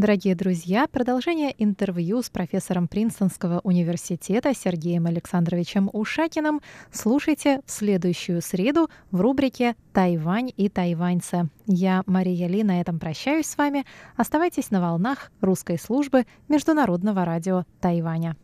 [0.00, 8.88] Дорогие друзья, продолжение интервью с профессором Принстонского университета Сергеем Александровичем Ушакиным слушайте в следующую среду
[9.10, 11.50] в рубрике «Тайвань и тайваньцы».
[11.66, 13.84] Я, Мария Ли, на этом прощаюсь с вами.
[14.16, 18.36] Оставайтесь на волнах русской службы Международного радио Тайваня.